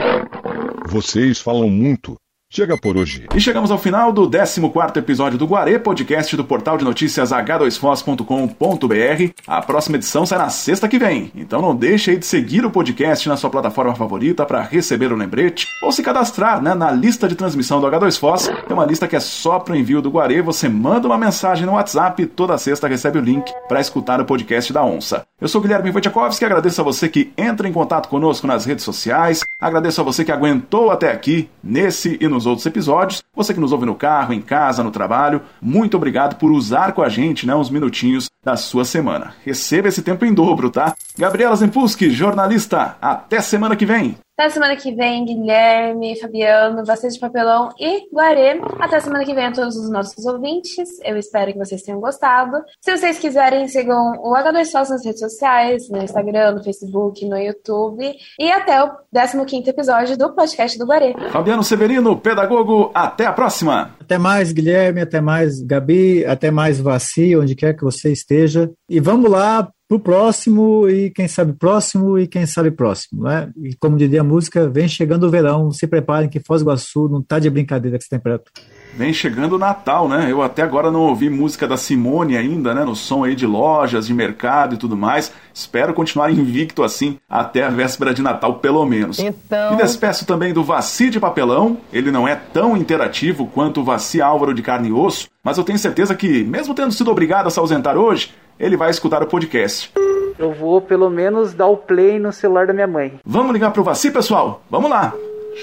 Vocês 0.88 1.40
falam 1.40 1.70
muito. 1.70 2.21
Chega 2.54 2.78
por 2.78 2.98
hoje. 2.98 3.28
E 3.34 3.40
chegamos 3.40 3.72
ao 3.72 3.78
final 3.78 4.12
do 4.12 4.30
14 4.30 4.62
episódio 4.98 5.38
do 5.38 5.46
Guarê, 5.46 5.80
podcast 5.80 6.36
do 6.36 6.44
portal 6.44 6.78
de 6.78 6.84
notícias 6.84 7.32
h2foz.com.br. 7.32 9.34
A 9.48 9.62
próxima 9.62 9.96
edição 9.96 10.26
na 10.30 10.50
sexta 10.50 10.90
que 10.90 11.00
vem, 11.00 11.32
então 11.34 11.62
não 11.62 11.74
deixe 11.74 12.12
aí 12.12 12.18
de 12.18 12.26
seguir 12.26 12.66
o 12.66 12.70
podcast 12.70 13.30
na 13.30 13.38
sua 13.38 13.50
plataforma 13.50 13.96
favorita 13.96 14.46
para 14.46 14.64
receber 14.64 15.14
o 15.14 15.16
lembrete 15.16 15.66
ou 15.82 15.94
se 15.94 16.04
cadastrar 16.04 16.62
né, 16.62 16.74
na 16.74 16.92
lista 16.92 17.26
de 17.26 17.36
transmissão 17.36 17.80
do 17.80 17.88
H2Foz. 17.88 18.54
É 18.70 18.74
uma 18.74 18.86
lista 18.86 19.08
que 19.08 19.16
é 19.16 19.22
só 19.22 19.58
para 19.58 19.74
o 19.74 19.78
envio 19.78 20.02
do 20.02 20.12
Guarê. 20.12 20.42
Você 20.42 20.68
manda 20.68 21.08
uma 21.08 21.18
mensagem 21.18 21.66
no 21.66 21.76
WhatsApp 21.76 22.22
e 22.22 22.26
toda 22.26 22.58
sexta 22.58 22.86
recebe 22.86 23.18
o 23.18 23.22
link 23.22 23.50
para 23.70 23.80
escutar 23.80 24.20
o 24.20 24.26
podcast 24.26 24.74
da 24.74 24.84
Onça. 24.84 25.24
Eu 25.40 25.48
sou 25.48 25.62
Guilherme 25.62 25.90
Wojciechowski, 25.90 26.46
agradeço 26.46 26.82
a 26.82 26.84
você 26.84 27.08
que 27.08 27.32
entra 27.38 27.68
em 27.68 27.74
contato 27.74 28.10
conosco 28.10 28.46
nas 28.46 28.66
redes 28.66 28.84
sociais, 28.84 29.42
agradeço 29.60 30.02
a 30.02 30.04
você 30.04 30.26
que 30.26 30.32
aguentou 30.32 30.92
até 30.92 31.12
aqui, 31.12 31.50
nesse 31.64 32.18
e 32.22 32.28
nos 32.42 32.48
outros 32.48 32.66
episódios, 32.66 33.24
você 33.36 33.54
que 33.54 33.60
nos 33.60 33.72
ouve 33.72 33.86
no 33.86 33.94
carro, 33.94 34.34
em 34.34 34.42
casa, 34.42 34.84
no 34.84 34.90
trabalho, 34.90 35.42
muito 35.62 35.96
obrigado 35.96 36.38
por 36.38 36.52
usar 36.52 36.94
com 36.94 37.04
a 37.04 37.10
gente 37.10 37.46
né, 37.46 37.56
uns 37.56 37.70
minutinhos 37.70 38.30
da 38.44 38.58
sua 38.58 38.84
semana. 38.84 39.36
Receba 39.46 39.88
esse 39.88 40.02
tempo 40.02 40.26
em 40.26 40.34
dobro, 40.34 40.72
tá? 40.72 40.96
Gabriela 41.18 41.56
Zempuski, 41.56 42.10
jornalista, 42.10 42.98
até 43.00 43.40
semana 43.42 43.76
que 43.76 43.86
vem! 43.86 44.18
Até 44.42 44.50
semana 44.50 44.76
que 44.76 44.92
vem, 44.92 45.24
Guilherme, 45.24 46.20
Fabiano, 46.20 46.82
de 46.82 47.20
Papelão 47.20 47.70
e 47.80 48.10
Guarê. 48.12 48.60
Até 48.80 49.00
semana 49.00 49.24
que 49.24 49.36
vem 49.36 49.46
a 49.46 49.52
todos 49.52 49.76
os 49.76 49.88
nossos 49.92 50.26
ouvintes. 50.26 50.90
Eu 51.06 51.16
espero 51.16 51.54
que 51.54 51.60
vocês 51.60 51.84
tenham 51.84 52.02
gostado. 52.02 52.58
Se 52.82 52.98
vocês 52.98 53.20
quiserem, 53.20 53.68
sigam 53.68 54.14
o 54.14 54.34
H2 54.34 54.66
Sós 54.66 54.90
nas 54.90 55.06
redes 55.06 55.20
sociais, 55.20 55.88
no 55.92 56.02
Instagram, 56.02 56.54
no 56.54 56.64
Facebook, 56.64 57.24
no 57.24 57.38
YouTube. 57.38 58.16
E 58.40 58.52
até 58.52 58.84
o 58.84 59.46
15 59.46 59.70
episódio 59.70 60.18
do 60.18 60.34
podcast 60.34 60.76
do 60.76 60.88
Guarê. 60.88 61.14
Fabiano 61.30 61.64
Severino, 61.64 62.18
pedagogo, 62.18 62.90
até 62.96 63.28
a 63.28 63.34
próxima! 63.34 63.96
Até 64.02 64.18
mais, 64.18 64.52
Guilherme, 64.52 65.02
até 65.02 65.22
mais, 65.22 65.62
Gabi, 65.62 66.26
até 66.26 66.50
mais, 66.50 66.80
Vaci, 66.80 67.38
onde 67.38 67.56
quer 67.56 67.76
que 67.76 67.84
você 67.84 68.12
esteja. 68.12 68.72
E 68.92 69.00
vamos 69.00 69.32
lá 69.32 69.70
pro 69.88 69.98
próximo 69.98 70.90
e 70.90 71.10
quem 71.12 71.26
sabe 71.26 71.54
próximo 71.54 72.20
e 72.20 72.28
quem 72.28 72.46
sabe 72.46 72.72
próximo, 72.72 73.24
né? 73.24 73.50
E 73.64 73.74
como 73.76 73.96
diria 73.96 74.20
a 74.20 74.24
música, 74.24 74.70
vem 74.70 74.86
chegando 74.86 75.26
o 75.26 75.30
verão, 75.30 75.72
se 75.72 75.88
preparem 75.88 76.28
que 76.30 76.42
Foz 76.42 76.62
do 76.62 76.66
Iguaçu 76.66 77.08
não 77.08 77.22
tá 77.22 77.40
de 77.40 77.50
brincadeira 77.50 77.98
com 77.98 78.02
esse 78.02 78.10
temperatura. 78.10 78.52
Vem 78.94 79.14
chegando 79.14 79.56
o 79.56 79.58
Natal, 79.58 80.10
né? 80.10 80.30
Eu 80.30 80.42
até 80.42 80.62
agora 80.62 80.92
não 80.92 81.04
ouvi 81.04 81.30
música 81.30 81.66
da 81.66 81.78
Simone 81.78 82.36
ainda, 82.36 82.74
né? 82.74 82.84
No 82.84 82.94
som 82.94 83.24
aí 83.24 83.34
de 83.34 83.46
lojas, 83.46 84.08
de 84.08 84.14
mercado 84.14 84.76
e 84.76 84.78
tudo 84.78 84.98
mais. 84.98 85.32
Espero 85.54 85.94
continuar 85.94 86.30
invicto 86.30 86.84
assim 86.84 87.18
até 87.30 87.64
a 87.64 87.70
véspera 87.70 88.14
de 88.14 88.22
Natal, 88.22 88.56
pelo 88.56 88.86
menos. 88.86 89.20
Então. 89.20 89.74
E 89.74 89.78
despeço 89.78 90.26
também 90.26 90.54
do 90.54 90.66
Vaci 90.66 91.10
de 91.10 91.20
Papelão. 91.20 91.78
Ele 91.94 92.12
não 92.12 92.28
é 92.28 92.36
tão 92.36 92.76
interativo 92.76 93.48
quanto 93.48 93.80
o 93.80 93.84
Vaci 93.86 94.22
Álvaro 94.22 94.54
de 94.54 94.62
Carne 94.62 94.90
e 94.90 94.92
Osso, 94.94 95.30
mas 95.42 95.58
eu 95.58 95.64
tenho 95.64 95.80
certeza 95.80 96.14
que, 96.14 96.44
mesmo 96.44 96.74
tendo 96.74 96.92
sido 96.92 97.10
obrigado 97.10 97.48
a 97.48 97.50
se 97.50 97.60
ausentar 97.60 97.98
hoje, 97.98 98.32
ele 98.62 98.78
vai 98.78 98.92
escutar 98.92 99.24
o 99.24 99.28
podcast. 99.28 99.92
Eu 100.38 100.54
vou 100.54 100.80
pelo 100.80 101.10
menos 101.10 101.54
dar 101.54 101.66
o 101.66 101.76
play 101.76 102.20
no 102.20 102.32
celular 102.32 102.68
da 102.68 102.74
minha 102.74 102.88
mãe. 102.88 103.20
Vamos 103.26 103.52
ligar 103.54 103.72
pro 103.72 103.84
Vaci, 103.84 104.12
pessoal? 104.12 104.62
Vamos 104.70 104.90
lá. 104.90 105.14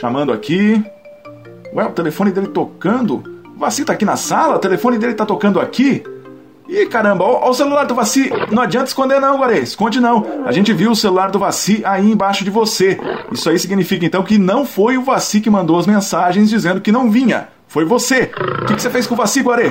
Chamando 0.01 0.33
aqui. 0.33 0.85
Ué, 1.73 1.85
o 1.85 1.93
telefone 1.93 2.33
dele 2.33 2.49
tocando? 2.49 3.23
O 3.55 3.59
Vaci 3.59 3.85
tá 3.85 3.93
aqui 3.93 4.05
na 4.05 4.17
sala? 4.17 4.57
O 4.57 4.59
telefone 4.59 4.99
dele 4.99 5.15
tá 5.15 5.25
tocando 5.25 5.61
aqui? 5.61 6.03
Ih, 6.69 6.87
caramba, 6.87 7.25
ó, 7.25 7.49
o 7.49 7.55
celular 7.55 7.85
do 7.85 7.95
Vaci. 7.95 8.31
Não 8.51 8.63
adianta 8.63 8.89
esconder 8.89 9.21
não, 9.21 9.39
Guarê. 9.39 9.61
Esconde 9.61 10.01
não. 10.01 10.27
A 10.45 10.53
gente 10.53 10.73
viu 10.73 10.91
o 10.91 10.97
celular 10.97 11.31
do 11.31 11.39
Vaci 11.39 11.83
aí 11.85 12.11
embaixo 12.11 12.45
de 12.45 12.51
você. 12.51 13.01
Isso 13.33 13.49
aí 13.49 13.59
significa 13.59 14.05
então 14.05 14.23
que 14.23 14.37
não 14.37 14.67
foi 14.67 14.99
o 14.99 15.03
Vaci 15.03 15.41
que 15.41 15.49
mandou 15.49 15.79
as 15.79 15.87
mensagens 15.87 16.51
dizendo 16.51 16.81
que 16.81 16.93
não 16.93 17.11
vinha. 17.11 17.49
Foi 17.69 17.85
você! 17.85 18.31
O 18.63 18.67
que, 18.67 18.75
que, 18.75 18.83
você 18.83 18.91
fez 18.91 19.07
com 19.07 19.15
o 19.15 19.17
Vaci, 19.17 19.43
Guarê? 19.43 19.69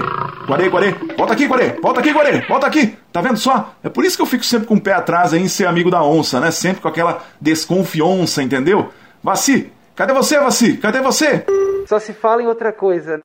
Guarê, 0.48 0.70
Guarê, 0.70 0.96
volta 1.18 1.34
aqui, 1.34 1.48
Guarê! 1.48 1.70
Volta 1.82 2.00
aqui, 2.00 2.14
Guarê! 2.14 2.42
Volta 2.42 2.68
aqui! 2.68 2.96
Tá 3.12 3.22
vendo 3.22 3.38
só? 3.38 3.74
É 3.84 3.90
por 3.90 4.06
isso 4.06 4.16
que 4.16 4.22
eu 4.22 4.28
fico 4.28 4.46
sempre 4.46 4.68
com 4.68 4.76
o 4.76 4.82
pé 4.82 4.94
atrás 4.94 5.34
aí 5.34 5.42
em 5.42 5.48
ser 5.48 5.66
amigo 5.66 5.90
da 5.90 6.04
onça, 6.04 6.40
né? 6.40 6.52
Sempre 6.52 6.82
com 6.82 6.88
aquela 6.88 7.24
desconfiança, 7.42 8.44
entendeu? 8.44 8.92
Vaci! 9.24 9.72
Cadê 9.96 10.14
você, 10.14 10.40
Vaci? 10.40 10.78
Cadê 10.78 11.02
você? 11.02 11.44
Só 11.88 11.98
se 12.00 12.14
fala 12.14 12.44
em 12.44 12.48
outra 12.48 12.72
coisa. 12.72 13.20